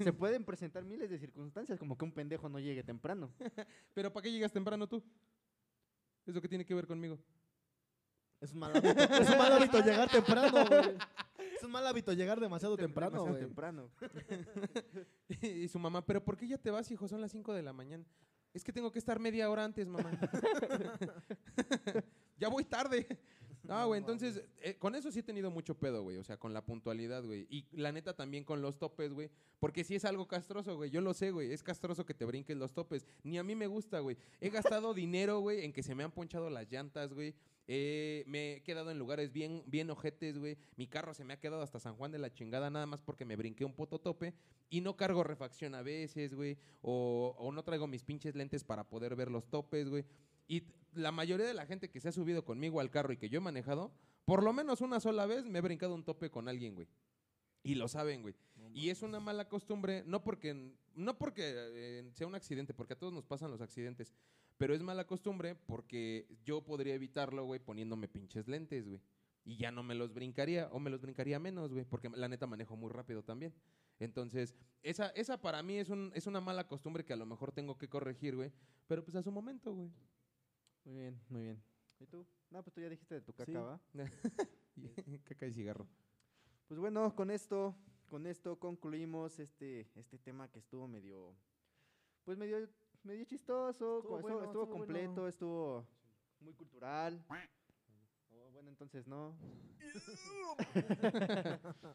[0.00, 3.30] Se pueden presentar miles de circunstancias, como que un pendejo no llegue temprano.
[3.94, 5.00] pero ¿para qué llegas temprano tú?
[6.26, 7.18] ¿Eso qué tiene que ver conmigo?
[8.40, 10.96] Es un mal hábito, es un mal hábito llegar temprano, güey.
[11.60, 13.90] Es un mal hábito llegar demasiado temprano, Demasiado temprano.
[15.42, 17.06] y su mamá, ¿pero por qué ya te vas, hijo?
[17.06, 18.02] Son las 5 de la mañana.
[18.54, 20.10] Es que tengo que estar media hora antes, mamá.
[22.38, 23.06] ya voy tarde.
[23.62, 26.16] No, güey, entonces, eh, con eso sí he tenido mucho pedo, güey.
[26.16, 27.46] O sea, con la puntualidad, güey.
[27.50, 29.30] Y la neta también con los topes, güey.
[29.58, 30.88] Porque sí es algo castroso, güey.
[30.88, 31.52] Yo lo sé, güey.
[31.52, 33.06] Es castroso que te brinques los topes.
[33.22, 34.16] Ni a mí me gusta, güey.
[34.40, 37.34] He gastado dinero, güey, en que se me han ponchado las llantas, güey.
[37.72, 40.58] Eh, me he quedado en lugares bien, bien ojetes, güey.
[40.74, 43.24] Mi carro se me ha quedado hasta San Juan de la chingada nada más porque
[43.24, 44.34] me brinqué un puto tope
[44.70, 46.58] y no cargo refacción a veces, güey.
[46.82, 50.04] O, o no traigo mis pinches lentes para poder ver los topes, güey.
[50.48, 50.64] Y
[50.94, 53.38] la mayoría de la gente que se ha subido conmigo al carro y que yo
[53.38, 53.92] he manejado,
[54.24, 56.88] por lo menos una sola vez me he brincado un tope con alguien, güey.
[57.62, 58.34] Y lo saben, güey.
[58.74, 62.98] Y es una mala costumbre, no porque, no porque eh, sea un accidente, porque a
[62.98, 64.12] todos nos pasan los accidentes,
[64.60, 69.00] pero es mala costumbre porque yo podría evitarlo, güey, poniéndome pinches lentes, güey.
[69.42, 72.46] Y ya no me los brincaría, o me los brincaría menos, güey, porque la neta
[72.46, 73.54] manejo muy rápido también.
[73.98, 77.52] Entonces, esa, esa para mí es, un, es una mala costumbre que a lo mejor
[77.52, 78.52] tengo que corregir, güey.
[78.86, 79.90] Pero pues a su momento, güey.
[80.84, 81.62] Muy bien, muy bien.
[81.98, 82.26] ¿Y tú?
[82.50, 83.54] No, pues tú ya dijiste de tu caca, Sí.
[83.54, 83.80] ¿va?
[85.24, 85.88] Caca y cigarro.
[86.68, 87.74] Pues bueno, con esto,
[88.10, 91.34] con esto concluimos este, este tema que estuvo medio,
[92.24, 92.68] pues medio,
[93.02, 95.28] medio chistoso, Estuvo co- estuvo, bueno, estuvo estuvo completo, bueno.
[95.28, 95.86] estuvo
[96.40, 97.24] muy cultural.
[98.32, 99.36] Oh, bueno, entonces no.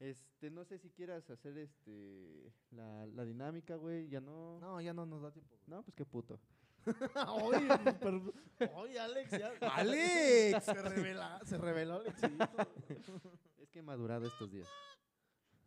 [0.00, 4.58] este, no sé si quieras hacer este la, la dinámica, güey, ya no.
[4.60, 5.56] No, ya no nos da tiempo.
[5.66, 6.38] No, pues qué puto.
[7.42, 7.68] Oye,
[8.00, 8.32] pero-
[8.76, 9.52] oye, Alex, ya.
[9.74, 10.64] ¡Alex!
[10.64, 12.48] Se revela, se reveló Alexito.
[13.58, 14.68] Es que he madurado estos días.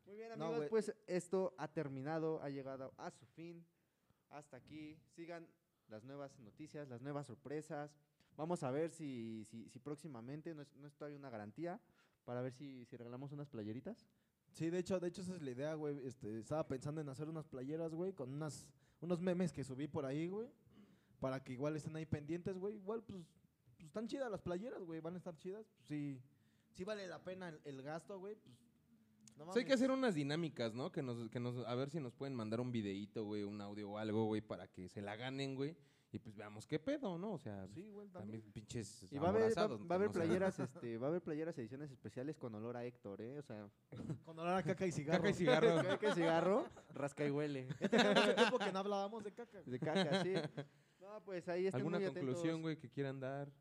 [0.05, 0.69] Muy bien, amigos, güey.
[0.69, 3.63] pues esto ha terminado, ha llegado a su fin.
[4.30, 4.97] Hasta aquí.
[5.15, 5.47] Sigan
[5.89, 7.95] las nuevas noticias, las nuevas sorpresas.
[8.38, 11.80] Vamos a ver si, si, si próximamente, no es, no es todavía una garantía,
[12.25, 14.07] para ver si, si regalamos unas playeritas.
[14.51, 16.05] Sí, de hecho, de hecho esa es la idea, güey.
[16.05, 18.67] Este, estaba pensando en hacer unas playeras, güey, con unas,
[19.01, 20.49] unos memes que subí por ahí, güey.
[21.19, 22.75] Para que igual estén ahí pendientes, güey.
[22.75, 23.25] Igual, pues,
[23.75, 25.01] pues están chidas las playeras, güey.
[25.01, 25.65] Van a estar chidas.
[25.65, 26.21] Pues, sí,
[26.73, 28.36] sí vale la pena el, el gasto, güey.
[28.36, 28.55] Pues,
[29.45, 30.91] no hay que hacer unas dinámicas, ¿no?
[30.91, 33.91] Que nos, que nos, a ver si nos pueden mandar un videíto, güey, un audio
[33.91, 35.75] o algo, güey, para que se la ganen, güey.
[36.11, 37.33] Y pues veamos qué pedo, ¿no?
[37.33, 38.51] O sea, Sí, güey, también también.
[38.51, 41.55] pinches Y va a haber, va, a haber no playeras, este, va a haber playeras
[41.59, 43.37] ediciones especiales con olor a Héctor, ¿eh?
[43.37, 43.69] O sea,
[44.25, 45.19] Con olor a caca y cigarro.
[45.19, 45.83] Caca y cigarro.
[45.87, 46.65] caca y cigarro,
[46.95, 47.67] rasca y huele.
[47.79, 49.61] Ya tenía mucho tiempo que no hablábamos de caca.
[49.61, 50.33] De caca, sí.
[50.99, 53.51] No, pues ahí estén ¿Alguna muy conclusión, güey, que quieran dar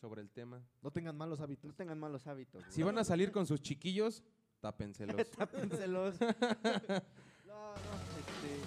[0.00, 0.62] sobre el tema?
[0.82, 1.74] No tengan malos No hábitos.
[1.74, 2.64] tengan malos hábitos.
[2.68, 4.22] Si van a salir con sus chiquillos,
[4.60, 5.30] tápenselos.
[5.36, 6.20] Tápenselos.
[6.20, 8.60] no, no, este.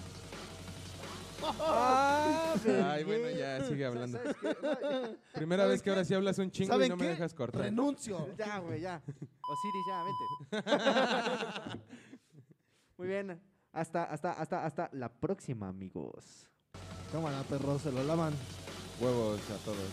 [1.60, 2.54] Ah,
[2.92, 4.16] Ay, bueno, ya, sigue hablando.
[4.18, 4.56] ¿Sabes qué?
[4.62, 7.08] No, ya- Primera vez que ahora sí hablas un chingo y ¿Saben no me qué?
[7.10, 7.62] dejas cortar.
[7.62, 8.34] Renuncio.
[8.36, 9.02] Ya, güey, ya.
[9.06, 10.04] Osiris, ya,
[10.62, 11.80] vente.
[12.96, 13.40] Muy bien.
[13.72, 16.48] Hasta, hasta, hasta, hasta la próxima, amigos.
[17.12, 18.32] Cámara, perros, se lo lavan.
[19.00, 19.90] Huevos a todos.